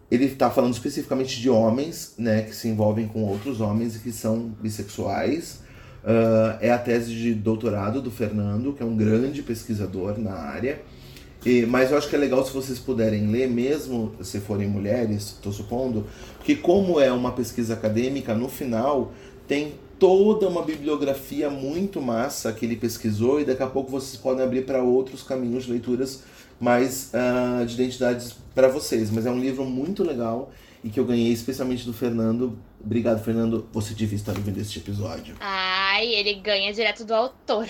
[0.10, 4.12] Ele está falando especificamente de homens, né, que se envolvem com outros homens e que
[4.12, 5.60] são bissexuais.
[6.04, 10.82] Uh, é a tese de doutorado do Fernando, que é um grande pesquisador na área.
[11.46, 15.24] E, mas eu acho que é legal se vocês puderem ler, mesmo se forem mulheres,
[15.24, 16.06] estou supondo,
[16.44, 19.14] que como é uma pesquisa acadêmica, no final
[19.48, 24.44] tem toda uma bibliografia muito massa que ele pesquisou e daqui a pouco vocês podem
[24.44, 26.24] abrir para outros caminhos de leituras
[26.60, 29.12] mais uh, de identidades para vocês.
[29.12, 30.52] Mas é um livro muito legal
[30.84, 32.58] e que eu ganhei especialmente do Fernando.
[32.84, 33.68] Obrigado, Fernando.
[33.74, 35.36] Você devia estar ouvindo este episódio.
[35.40, 37.68] Ai, ele ganha direto do autor.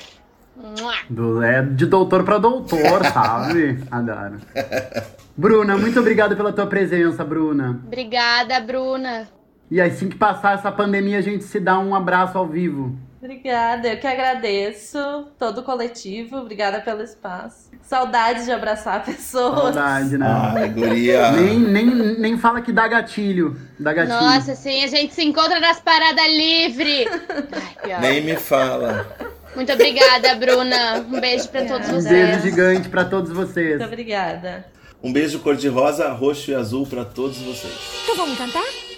[1.10, 3.82] Do, é de doutor para doutor, sabe?
[3.90, 4.40] Adoro.
[5.36, 7.82] Bruna, muito obrigado pela tua presença, Bruna.
[7.86, 9.39] Obrigada, Bruna.
[9.72, 12.98] E assim que passar essa pandemia, a gente se dá um abraço ao vivo.
[13.22, 14.98] Obrigada, eu que agradeço
[15.38, 17.70] todo o coletivo, obrigada pelo espaço.
[17.82, 19.76] Saudade de abraçar pessoas.
[19.76, 20.26] Saudade, né?
[20.56, 21.32] Ai, guria.
[21.34, 21.86] Nem, nem,
[22.18, 23.60] nem fala que dá gatilho.
[23.78, 24.20] Dá gatilho.
[24.20, 27.10] Nossa, sim, a gente se encontra nas paradas livre.
[27.84, 29.06] Ai, nem me fala.
[29.54, 31.00] Muito obrigada, Bruna.
[31.00, 32.06] Um beijo para todos vocês.
[32.06, 33.72] Um beijo gigante para todos vocês.
[33.72, 34.66] Muito obrigada.
[35.04, 37.74] Um beijo cor-de-rosa, roxo e azul para todos vocês.
[38.04, 38.89] Então vamos cantar?